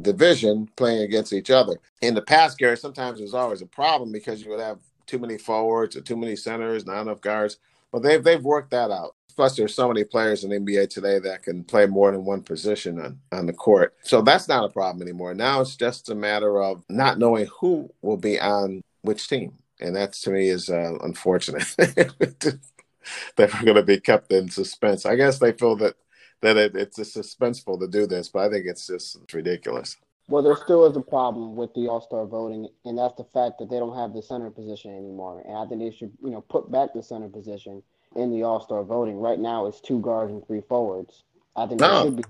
division 0.00 0.68
playing 0.76 1.02
against 1.02 1.32
each 1.32 1.50
other. 1.50 1.76
In 2.02 2.14
the 2.14 2.22
past, 2.22 2.58
Gary, 2.58 2.76
sometimes 2.76 3.18
there's 3.18 3.34
always 3.34 3.62
a 3.62 3.66
problem 3.66 4.12
because 4.12 4.42
you 4.42 4.50
would 4.50 4.60
have 4.60 4.78
too 5.06 5.18
many 5.18 5.38
forwards 5.38 5.96
or 5.96 6.00
too 6.00 6.16
many 6.16 6.36
centers, 6.36 6.86
not 6.86 7.02
enough 7.02 7.20
guards. 7.20 7.58
But 7.92 8.02
they've 8.02 8.22
they've 8.22 8.42
worked 8.42 8.70
that 8.72 8.90
out. 8.90 9.14
Plus, 9.36 9.54
there's 9.54 9.74
so 9.74 9.88
many 9.88 10.02
players 10.02 10.44
in 10.44 10.50
the 10.50 10.56
NBA 10.56 10.88
today 10.88 11.18
that 11.18 11.42
can 11.42 11.62
play 11.62 11.84
more 11.84 12.10
than 12.10 12.24
one 12.24 12.42
position 12.42 12.98
on, 12.98 13.20
on 13.32 13.46
the 13.46 13.52
court. 13.52 13.94
So 14.02 14.22
that's 14.22 14.48
not 14.48 14.64
a 14.64 14.72
problem 14.72 15.02
anymore. 15.02 15.34
Now 15.34 15.60
it's 15.60 15.76
just 15.76 16.08
a 16.08 16.14
matter 16.14 16.62
of 16.62 16.82
not 16.88 17.18
knowing 17.18 17.46
who 17.60 17.90
will 18.00 18.16
be 18.16 18.40
on 18.40 18.82
which 19.02 19.28
team. 19.28 19.52
And 19.80 19.94
that 19.96 20.12
to 20.14 20.30
me 20.30 20.48
is 20.48 20.70
uh, 20.70 20.98
unfortunate. 21.02 21.66
they 21.78 23.44
were 23.44 23.64
going 23.64 23.74
to 23.74 23.82
be 23.82 24.00
kept 24.00 24.32
in 24.32 24.48
suspense. 24.48 25.06
I 25.06 25.16
guess 25.16 25.38
they 25.38 25.52
feel 25.52 25.76
that 25.76 25.94
that 26.42 26.56
it, 26.56 26.76
it's 26.76 26.98
suspenseful 26.98 27.80
to 27.80 27.88
do 27.88 28.06
this, 28.06 28.28
but 28.28 28.40
I 28.40 28.50
think 28.50 28.66
it's 28.66 28.86
just 28.86 29.18
ridiculous. 29.32 29.96
Well, 30.28 30.42
there 30.42 30.56
still 30.56 30.84
is 30.86 30.96
a 30.96 31.00
problem 31.00 31.54
with 31.54 31.72
the 31.74 31.88
All 31.88 32.00
Star 32.00 32.26
voting, 32.26 32.68
and 32.84 32.98
that's 32.98 33.14
the 33.14 33.24
fact 33.24 33.58
that 33.58 33.70
they 33.70 33.78
don't 33.78 33.96
have 33.96 34.12
the 34.12 34.22
center 34.22 34.50
position 34.50 34.90
anymore. 34.90 35.42
And 35.46 35.56
I 35.56 35.66
think 35.66 35.80
they 35.80 35.96
should, 35.96 36.12
you 36.22 36.30
know, 36.30 36.40
put 36.40 36.70
back 36.70 36.92
the 36.94 37.02
center 37.02 37.28
position 37.28 37.82
in 38.16 38.32
the 38.32 38.42
All 38.42 38.60
Star 38.60 38.82
voting. 38.82 39.16
Right 39.18 39.38
now, 39.38 39.66
it's 39.66 39.80
two 39.80 40.00
guards 40.00 40.32
and 40.32 40.44
three 40.46 40.62
forwards. 40.68 41.22
I 41.54 41.66
think 41.66 41.80
Oh, 41.82 42.04
should 42.04 42.16
be. 42.16 42.24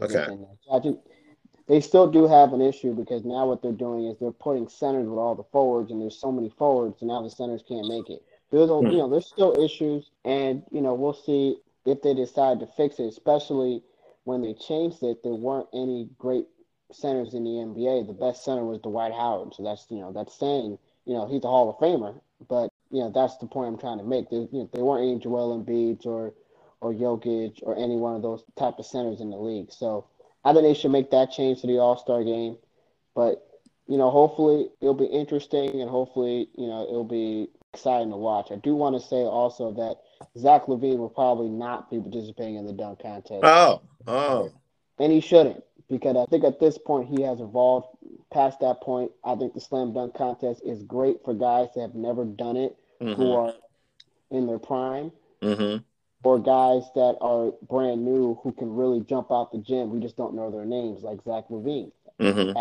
okay. 0.00 0.26
So 0.64 0.72
I 0.72 0.80
think 0.80 1.00
they 1.70 1.80
still 1.80 2.08
do 2.10 2.26
have 2.26 2.52
an 2.52 2.60
issue 2.60 2.92
because 2.94 3.24
now 3.24 3.46
what 3.46 3.62
they're 3.62 3.70
doing 3.70 4.06
is 4.06 4.18
they're 4.18 4.32
putting 4.32 4.68
centers 4.68 5.06
with 5.08 5.18
all 5.18 5.36
the 5.36 5.44
forwards, 5.52 5.92
and 5.92 6.02
there's 6.02 6.18
so 6.18 6.32
many 6.32 6.50
forwards, 6.50 7.00
and 7.00 7.08
now 7.08 7.22
the 7.22 7.30
centers 7.30 7.62
can't 7.62 7.86
make 7.86 8.10
it. 8.10 8.24
There's, 8.50 8.68
Hmm. 8.68 8.88
you 8.88 8.98
know, 8.98 9.08
there's 9.08 9.28
still 9.28 9.54
issues, 9.62 10.10
and 10.24 10.64
you 10.72 10.80
know, 10.80 10.94
we'll 10.94 11.14
see 11.14 11.58
if 11.86 12.02
they 12.02 12.12
decide 12.12 12.58
to 12.58 12.66
fix 12.66 12.98
it. 12.98 13.06
Especially 13.06 13.84
when 14.24 14.42
they 14.42 14.52
changed 14.54 15.04
it, 15.04 15.22
there 15.22 15.32
weren't 15.34 15.68
any 15.72 16.08
great 16.18 16.48
centers 16.90 17.34
in 17.34 17.44
the 17.44 17.60
NBA. 17.60 18.02
The 18.02 18.14
best 18.14 18.44
center 18.44 18.64
was 18.64 18.80
Dwight 18.80 19.12
Howard, 19.12 19.54
so 19.54 19.62
that's 19.62 19.86
you 19.90 20.00
know 20.00 20.12
that's 20.12 20.34
saying 20.34 20.76
you 21.06 21.14
know 21.14 21.26
he's 21.28 21.44
a 21.44 21.48
Hall 21.48 21.70
of 21.70 21.76
Famer, 21.76 22.20
but 22.48 22.72
you 22.90 23.00
know 23.00 23.10
that's 23.10 23.36
the 23.36 23.46
point 23.46 23.68
I'm 23.68 23.78
trying 23.78 23.98
to 23.98 24.04
make. 24.04 24.28
There, 24.28 24.40
you 24.50 24.62
know, 24.62 24.70
there 24.72 24.84
weren't 24.84 25.08
any 25.08 25.20
Joel 25.20 25.56
Embiid 25.56 26.04
or 26.04 26.34
or 26.80 26.92
Jokic 26.92 27.60
or 27.62 27.76
any 27.76 27.96
one 27.96 28.16
of 28.16 28.22
those 28.22 28.42
type 28.58 28.80
of 28.80 28.86
centers 28.86 29.20
in 29.20 29.30
the 29.30 29.36
league. 29.38 29.70
So 29.70 30.06
I 30.44 30.52
think 30.52 30.64
they 30.64 30.74
should 30.74 30.90
make 30.90 31.10
that 31.10 31.30
change 31.30 31.60
to 31.60 31.66
the 31.66 31.78
All 31.78 31.96
Star 31.96 32.24
game. 32.24 32.56
But 33.14 33.46
you 33.86 33.98
know, 33.98 34.10
hopefully 34.10 34.68
it'll 34.80 34.94
be 34.94 35.06
interesting 35.06 35.80
and 35.80 35.90
hopefully 35.90 36.48
you 36.56 36.66
know 36.66 36.84
it'll 36.84 37.04
be 37.04 37.48
exciting 37.72 38.10
to 38.10 38.16
watch. 38.16 38.50
I 38.50 38.56
do 38.56 38.74
want 38.74 39.00
to 39.00 39.06
say 39.06 39.22
also 39.22 39.72
that 39.72 39.96
Zach 40.38 40.66
LaVine 40.66 40.98
will 40.98 41.10
probably 41.10 41.48
not 41.48 41.90
be 41.90 42.00
participating 42.00 42.56
in 42.56 42.66
the 42.66 42.72
dunk 42.72 43.02
contest, 43.02 43.40
Oh, 43.42 43.82
oh, 44.06 44.52
and 44.98 45.12
he 45.12 45.20
shouldn't 45.20 45.62
because 45.88 46.16
I 46.16 46.24
think 46.30 46.44
at 46.44 46.60
this 46.60 46.78
point 46.78 47.08
he 47.08 47.22
has 47.22 47.40
evolved 47.40 47.88
past 48.32 48.60
that 48.60 48.80
point. 48.80 49.10
I 49.24 49.34
think 49.34 49.54
the 49.54 49.60
slam 49.60 49.92
dunk 49.92 50.14
contest 50.14 50.62
is 50.64 50.82
great 50.84 51.24
for 51.24 51.34
guys 51.34 51.68
that 51.74 51.80
have 51.80 51.94
never 51.94 52.24
done 52.24 52.56
it 52.56 52.76
who 53.00 53.06
mm-hmm, 53.06 53.22
are 53.22 53.54
in 54.30 54.46
their 54.46 54.58
prime 54.58 55.10
mm-hmm. 55.42 55.82
Or 56.22 56.38
guys 56.38 56.82
that 56.94 57.16
are 57.22 57.52
brand 57.66 58.04
new 58.04 58.38
who 58.42 58.52
can 58.52 58.74
really 58.74 59.00
jump 59.00 59.32
out 59.32 59.52
the 59.52 59.58
gym. 59.58 59.90
We 59.90 60.00
just 60.00 60.16
don't 60.16 60.34
know 60.34 60.50
their 60.50 60.66
names, 60.66 61.02
like 61.02 61.22
Zach 61.24 61.44
LaVine. 61.48 61.92
Mm-hmm. 62.20 62.58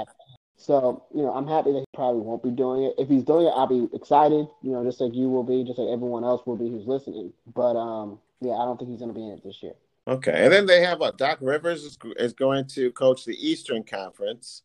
So, 0.56 1.04
you 1.14 1.22
know, 1.24 1.34
I'm 1.34 1.48
happy 1.48 1.72
that 1.72 1.80
he 1.80 1.86
probably 1.94 2.22
won't 2.22 2.44
be 2.44 2.52
doing 2.52 2.84
it. 2.84 2.96
If 2.98 3.08
he's 3.08 3.24
doing 3.24 3.48
it, 3.48 3.54
I'll 3.56 3.68
be 3.68 3.88
excited, 3.94 4.48
you 4.62 4.72
know, 4.72 4.84
just 4.84 5.00
like 5.00 5.14
you 5.14 5.30
will 5.30 5.44
be, 5.44 5.64
just 5.64 5.80
like 5.80 5.88
everyone 5.88 6.24
else 6.24 6.46
will 6.46 6.58
be 6.58 6.70
who's 6.70 6.86
listening. 6.86 7.34
But 7.54 7.76
um, 7.78 8.20
yeah, 8.42 8.54
I 8.54 8.66
don't 8.66 8.78
think 8.78 8.90
he's 8.90 9.00
going 9.00 9.14
to 9.14 9.18
be 9.18 9.26
in 9.26 9.32
it 9.32 9.44
this 9.44 9.62
year. 9.64 9.74
Okay, 10.08 10.44
and 10.44 10.52
then 10.52 10.66
they 10.66 10.82
have 10.82 11.00
what? 11.00 11.18
Doc 11.18 11.38
Rivers 11.40 11.84
is, 11.84 11.98
is 12.18 12.34
going 12.34 12.66
to 12.68 12.92
coach 12.92 13.26
the 13.26 13.36
Eastern 13.36 13.84
Conference, 13.84 14.64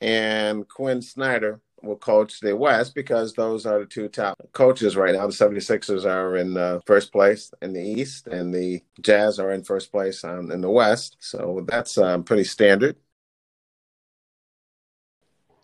and 0.00 0.66
Quin 0.68 1.02
Snyder 1.02 1.60
will 1.82 1.96
coach 1.96 2.40
the 2.40 2.56
West 2.56 2.94
because 2.94 3.32
those 3.32 3.66
are 3.66 3.80
the 3.80 3.86
two 3.86 4.08
top 4.08 4.36
coaches 4.52 4.96
right 4.96 5.14
now. 5.14 5.26
The 5.26 5.32
76ers 5.32 6.04
are 6.04 6.36
in 6.36 6.56
uh, 6.56 6.80
first 6.86 7.12
place 7.12 7.52
in 7.62 7.72
the 7.72 7.82
East, 7.82 8.26
and 8.26 8.54
the 8.54 8.82
Jazz 9.00 9.38
are 9.38 9.52
in 9.52 9.64
first 9.64 9.90
place 9.90 10.24
um, 10.24 10.50
in 10.50 10.60
the 10.60 10.70
West. 10.70 11.16
So 11.20 11.64
that's 11.66 11.98
um, 11.98 12.24
pretty 12.24 12.44
standard. 12.44 12.96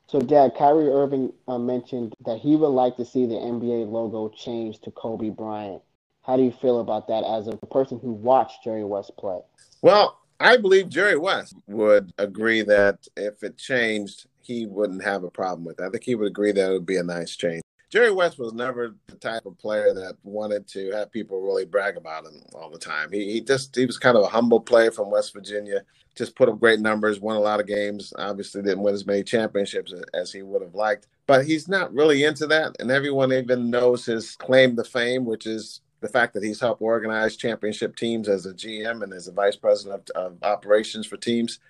So, 0.07 0.21
Dad, 0.21 0.55
Kyrie 0.57 0.91
Irving 0.91 1.33
uh, 1.49 1.59
mentioned 1.59 2.15
that 2.25 2.39
he 2.39 2.55
would 2.57 2.69
like 2.69 2.97
to 2.99 3.05
see 3.05 3.27
the 3.27 3.35
NBA 3.35 3.91
logo 3.91 4.29
changed 4.29 4.85
to 4.85 4.91
Kobe 4.93 5.31
Bryant. 5.31 5.83
How 6.23 6.37
do 6.37 6.43
you 6.43 6.53
feel 6.53 6.81
about 6.81 7.09
that 7.09 7.25
as 7.25 7.49
a 7.49 7.57
person 7.67 7.99
who 8.01 8.13
watched 8.13 8.63
Jerry 8.63 8.85
West 8.85 9.13
play? 9.19 9.41
Well, 9.83 10.21
I 10.41 10.57
believe 10.57 10.89
Jerry 10.89 11.17
West 11.17 11.55
would 11.67 12.13
agree 12.19 12.63
that 12.63 13.07
if 13.17 13.43
it 13.43 13.59
changed, 13.59 14.27
he 14.45 14.67
wouldn't 14.67 15.03
have 15.03 15.25
a 15.25 15.31
problem 15.31 15.65
with 15.65 15.81
it. 15.81 15.85
I 15.85 15.91
think 15.91 16.05
he 16.05 16.15
would 16.15 16.29
agree 16.29 16.53
that 16.53 16.71
it 16.71 16.73
would 16.73 16.87
be 16.87 16.97
a 16.97 17.03
nice 17.03 17.37
change. 17.37 17.63
Jerry 17.91 18.11
West 18.11 18.41
was 18.41 18.53
never 18.53 18.97
the 19.07 19.15
type 19.15 19.47
of 19.47 19.57
player 19.57 19.95
that 19.95 20.17
wanted 20.25 20.67
to 20.67 20.91
have 20.91 21.13
people 21.13 21.41
really 21.41 21.65
brag 21.65 21.97
about 21.97 22.25
him 22.25 22.43
all 22.53 22.69
the 22.69 22.77
time. 22.77 23.13
He, 23.13 23.35
he 23.35 23.41
just 23.41 23.77
he 23.77 23.87
was 23.87 23.99
kind 23.99 24.17
of 24.17 24.25
a 24.25 24.29
humble 24.29 24.59
player 24.59 24.91
from 24.91 25.13
West 25.13 25.33
Virginia. 25.33 25.83
Just 26.17 26.35
put 26.35 26.49
up 26.49 26.59
great 26.59 26.81
numbers, 26.81 27.21
won 27.21 27.37
a 27.37 27.41
lot 27.41 27.61
of 27.61 27.69
games. 27.69 28.13
Obviously, 28.19 28.63
didn't 28.63 28.83
win 28.83 28.95
as 28.95 29.07
many 29.07 29.23
championships 29.23 29.95
as 30.13 30.33
he 30.33 30.43
would 30.43 30.63
have 30.63 30.75
liked. 30.75 31.07
But 31.29 31.47
he's 31.47 31.69
not 31.69 31.95
really 31.95 32.25
into 32.25 32.49
that, 32.49 32.75
and 32.81 32.91
everyone 32.91 33.33
even 33.33 33.71
knows 33.71 34.05
his 34.05 34.35
claim 34.37 34.75
to 34.75 34.83
fame, 34.83 35.25
which 35.25 35.47
is 35.47 35.81
the 36.01 36.09
fact 36.09 36.35
that 36.35 36.43
he's 36.43 36.61
helped 36.61 36.83
organize 36.83 37.37
championship 37.37 37.97
teams 37.97 38.29
as 38.29 38.45
a 38.45 38.53
GM 38.53 39.03
and 39.03 39.13
as 39.15 39.29
a 39.29 39.33
vice 39.33 39.57
president 39.57 40.11
of, 40.11 40.33
of 40.33 40.43
operations 40.43 41.07
for 41.07 41.17
teams. 41.17 41.61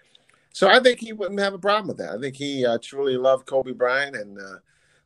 So 0.54 0.68
I 0.68 0.78
think 0.78 1.00
he 1.00 1.12
wouldn't 1.12 1.40
have 1.40 1.52
a 1.52 1.58
problem 1.58 1.88
with 1.88 1.96
that. 1.98 2.12
I 2.12 2.20
think 2.20 2.36
he 2.36 2.64
uh, 2.64 2.78
truly 2.80 3.16
loved 3.16 3.44
Kobe 3.44 3.72
Bryant 3.72 4.14
and 4.14 4.38
uh, 4.38 4.58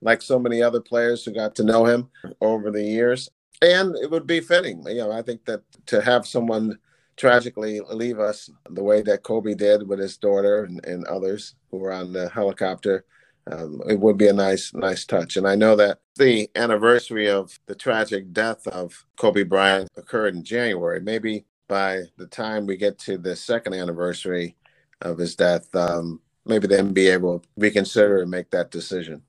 like 0.02 0.20
so 0.20 0.38
many 0.38 0.62
other 0.62 0.80
players 0.80 1.24
who 1.24 1.32
got 1.32 1.54
to 1.54 1.64
know 1.64 1.86
him 1.86 2.10
over 2.42 2.70
the 2.70 2.82
years. 2.82 3.30
And 3.62 3.96
it 3.96 4.10
would 4.10 4.26
be 4.26 4.40
fitting. 4.40 4.84
You 4.86 4.96
know, 4.96 5.10
I 5.10 5.22
think 5.22 5.46
that 5.46 5.62
to 5.86 6.02
have 6.02 6.26
someone 6.26 6.78
tragically 7.16 7.80
leave 7.90 8.20
us 8.20 8.50
the 8.68 8.84
way 8.84 9.00
that 9.02 9.22
Kobe 9.22 9.54
did 9.54 9.88
with 9.88 9.98
his 9.98 10.18
daughter 10.18 10.64
and, 10.64 10.84
and 10.84 11.06
others 11.06 11.54
who 11.70 11.78
were 11.78 11.92
on 11.92 12.12
the 12.12 12.28
helicopter, 12.28 13.06
um, 13.50 13.80
it 13.88 13.98
would 13.98 14.18
be 14.18 14.28
a 14.28 14.34
nice, 14.34 14.74
nice 14.74 15.06
touch. 15.06 15.38
And 15.38 15.48
I 15.48 15.54
know 15.54 15.74
that 15.76 16.00
the 16.16 16.50
anniversary 16.56 17.26
of 17.26 17.58
the 17.64 17.74
tragic 17.74 18.34
death 18.34 18.66
of 18.66 19.06
Kobe 19.16 19.44
Bryant 19.44 19.88
occurred 19.96 20.34
in 20.34 20.44
January. 20.44 21.00
Maybe 21.00 21.46
by 21.68 22.02
the 22.18 22.26
time 22.26 22.66
we 22.66 22.76
get 22.76 22.98
to 23.00 23.16
the 23.16 23.34
second 23.34 23.72
anniversary 23.72 24.54
of 25.00 25.18
his 25.18 25.34
death, 25.34 25.74
um, 25.74 26.20
maybe 26.46 26.66
the 26.66 26.76
NBA 26.76 27.20
will 27.20 27.44
reconsider 27.56 28.22
and 28.22 28.30
make 28.30 28.50
that 28.50 28.70
decision 28.70 29.22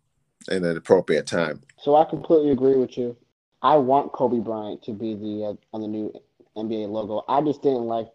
in 0.49 0.63
an 0.63 0.77
appropriate 0.77 1.27
time. 1.27 1.61
So 1.77 1.95
I 1.95 2.05
completely 2.05 2.51
agree 2.51 2.75
with 2.75 2.97
you. 2.97 3.15
I 3.61 3.75
want 3.75 4.13
Kobe 4.13 4.39
Bryant 4.39 4.81
to 4.83 4.93
be 4.93 5.15
the 5.15 5.45
uh, 5.45 5.75
on 5.75 5.81
the 5.81 5.87
new 5.87 6.13
NBA 6.55 6.89
logo. 6.89 7.23
I 7.27 7.41
just 7.41 7.61
didn't 7.61 7.85
like 7.85 8.07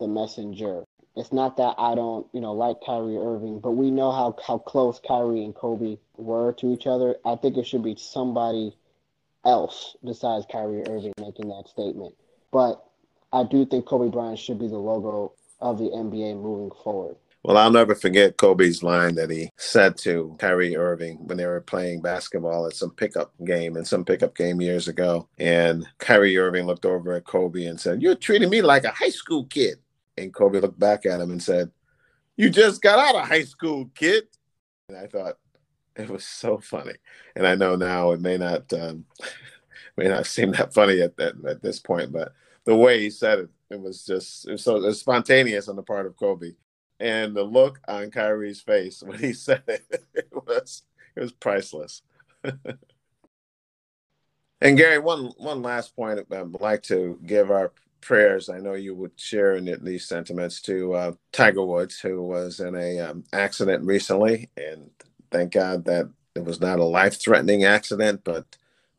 the 0.00 0.08
messenger. 0.08 0.84
It's 1.14 1.32
not 1.32 1.56
that 1.58 1.74
I 1.78 1.94
don't, 1.94 2.26
you 2.32 2.40
know, 2.40 2.52
like 2.52 2.78
Kyrie 2.84 3.18
Irving, 3.18 3.60
but 3.60 3.72
we 3.72 3.90
know 3.90 4.10
how 4.10 4.36
how 4.44 4.58
close 4.58 5.00
Kyrie 5.06 5.44
and 5.44 5.54
Kobe 5.54 5.98
were 6.16 6.52
to 6.54 6.72
each 6.72 6.86
other. 6.86 7.16
I 7.24 7.36
think 7.36 7.56
it 7.56 7.66
should 7.66 7.84
be 7.84 7.96
somebody 7.96 8.76
else 9.44 9.96
besides 10.04 10.46
Kyrie 10.50 10.86
Irving 10.88 11.12
making 11.20 11.48
that 11.48 11.68
statement. 11.68 12.14
But 12.50 12.84
I 13.32 13.44
do 13.44 13.64
think 13.64 13.86
Kobe 13.86 14.10
Bryant 14.10 14.38
should 14.38 14.58
be 14.58 14.68
the 14.68 14.76
logo 14.76 15.32
of 15.62 15.78
the 15.78 15.88
NBA 15.90 16.40
moving 16.40 16.70
forward. 16.82 17.16
Well, 17.44 17.56
I'll 17.56 17.72
never 17.72 17.96
forget 17.96 18.36
Kobe's 18.36 18.84
line 18.84 19.16
that 19.16 19.30
he 19.30 19.50
said 19.56 19.96
to 19.98 20.36
Kyrie 20.38 20.76
Irving 20.76 21.26
when 21.26 21.38
they 21.38 21.46
were 21.46 21.60
playing 21.60 22.00
basketball 22.00 22.66
at 22.66 22.76
some 22.76 22.90
pickup 22.90 23.32
game 23.44 23.76
in 23.76 23.84
some 23.84 24.04
pickup 24.04 24.36
game 24.36 24.60
years 24.60 24.86
ago. 24.86 25.28
And 25.38 25.84
Kyrie 25.98 26.36
Irving 26.36 26.66
looked 26.66 26.86
over 26.86 27.14
at 27.14 27.24
Kobe 27.24 27.64
and 27.64 27.80
said, 27.80 28.00
You're 28.00 28.14
treating 28.14 28.50
me 28.50 28.62
like 28.62 28.84
a 28.84 28.90
high 28.90 29.10
school 29.10 29.46
kid. 29.46 29.78
And 30.16 30.32
Kobe 30.32 30.60
looked 30.60 30.78
back 30.78 31.04
at 31.04 31.20
him 31.20 31.32
and 31.32 31.42
said, 31.42 31.72
You 32.36 32.48
just 32.48 32.80
got 32.80 33.00
out 33.00 33.20
of 33.20 33.28
high 33.28 33.44
school, 33.44 33.90
kid. 33.94 34.24
And 34.88 34.96
I 34.96 35.08
thought 35.08 35.38
it 35.96 36.08
was 36.08 36.24
so 36.24 36.58
funny. 36.58 36.94
And 37.34 37.44
I 37.44 37.56
know 37.56 37.74
now 37.74 38.12
it 38.12 38.20
may 38.20 38.38
not 38.38 38.72
um, 38.72 39.04
may 39.96 40.06
not 40.06 40.26
seem 40.26 40.52
that 40.52 40.74
funny 40.74 41.00
at 41.00 41.16
that 41.16 41.34
at 41.44 41.60
this 41.60 41.80
point, 41.80 42.12
but 42.12 42.32
the 42.64 42.76
way 42.76 43.00
he 43.00 43.10
said 43.10 43.38
it, 43.40 43.50
it 43.70 43.80
was 43.80 44.04
just 44.04 44.46
it 44.48 44.52
was 44.52 44.64
so 44.64 44.76
it 44.76 44.82
was 44.82 45.00
spontaneous 45.00 45.68
on 45.68 45.76
the 45.76 45.82
part 45.82 46.06
of 46.06 46.16
Kobe 46.16 46.52
and 47.00 47.34
the 47.34 47.42
look 47.42 47.80
on 47.88 48.10
Kyrie's 48.10 48.60
face 48.60 49.02
when 49.02 49.18
he 49.18 49.32
said 49.34 49.62
it, 49.66 49.84
it 50.14 50.28
was 50.32 50.82
it 51.16 51.20
was 51.20 51.32
priceless. 51.32 52.02
and 54.60 54.76
Gary, 54.76 54.98
one 54.98 55.32
one 55.36 55.62
last 55.62 55.94
point 55.96 56.20
I'd 56.30 56.60
like 56.60 56.82
to 56.84 57.18
give 57.26 57.50
our 57.50 57.72
prayers. 58.00 58.48
I 58.48 58.58
know 58.58 58.74
you 58.74 58.94
would 58.94 59.18
share 59.18 59.56
in 59.56 59.78
these 59.82 60.06
sentiments 60.06 60.60
to 60.62 60.94
uh, 60.94 61.12
Tiger 61.32 61.64
Woods, 61.64 61.98
who 61.98 62.22
was 62.22 62.60
in 62.60 62.74
a 62.74 63.00
um, 63.00 63.24
accident 63.32 63.84
recently, 63.84 64.50
and 64.56 64.90
thank 65.30 65.52
God 65.52 65.84
that 65.86 66.10
it 66.34 66.44
was 66.44 66.60
not 66.60 66.78
a 66.78 66.84
life 66.84 67.20
threatening 67.20 67.64
accident. 67.64 68.22
But 68.24 68.44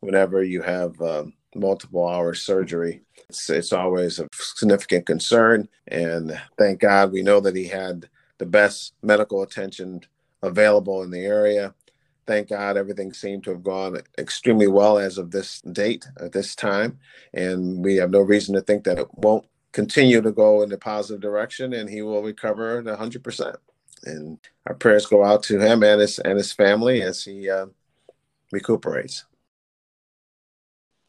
whenever 0.00 0.42
you 0.42 0.62
have 0.62 1.00
um, 1.00 1.34
multiple 1.54 2.06
hour 2.08 2.34
surgery, 2.34 3.02
it's, 3.28 3.48
it's 3.50 3.72
always 3.72 4.18
a 4.18 4.28
significant 4.32 5.06
concern. 5.06 5.68
And 5.88 6.40
thank 6.58 6.80
God 6.80 7.12
we 7.12 7.22
know 7.22 7.40
that 7.40 7.56
he 7.56 7.68
had 7.68 8.08
the 8.38 8.46
best 8.46 8.94
medical 9.02 9.42
attention 9.42 10.02
available 10.42 11.02
in 11.02 11.10
the 11.10 11.24
area. 11.24 11.74
Thank 12.26 12.48
God 12.48 12.76
everything 12.76 13.12
seemed 13.12 13.44
to 13.44 13.50
have 13.50 13.62
gone 13.62 14.00
extremely 14.18 14.66
well 14.66 14.98
as 14.98 15.18
of 15.18 15.30
this 15.30 15.60
date, 15.60 16.06
at 16.20 16.32
this 16.32 16.54
time. 16.54 16.98
And 17.34 17.84
we 17.84 17.96
have 17.96 18.10
no 18.10 18.20
reason 18.20 18.54
to 18.54 18.62
think 18.62 18.84
that 18.84 18.98
it 18.98 19.08
won't 19.14 19.46
continue 19.72 20.22
to 20.22 20.32
go 20.32 20.62
in 20.62 20.70
the 20.70 20.78
positive 20.78 21.20
direction 21.20 21.72
and 21.72 21.90
he 21.90 22.00
will 22.00 22.22
recover 22.22 22.82
100%. 22.82 23.56
And 24.04 24.38
our 24.66 24.74
prayers 24.74 25.06
go 25.06 25.24
out 25.24 25.42
to 25.44 25.58
him 25.58 25.82
and 25.82 26.00
his, 26.00 26.18
and 26.18 26.38
his 26.38 26.52
family 26.52 27.02
as 27.02 27.24
he 27.24 27.50
uh, 27.50 27.66
recuperates. 28.52 29.24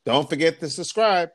Don't 0.06 0.30
forget 0.30 0.60
to 0.60 0.70
subscribe. 0.70 1.30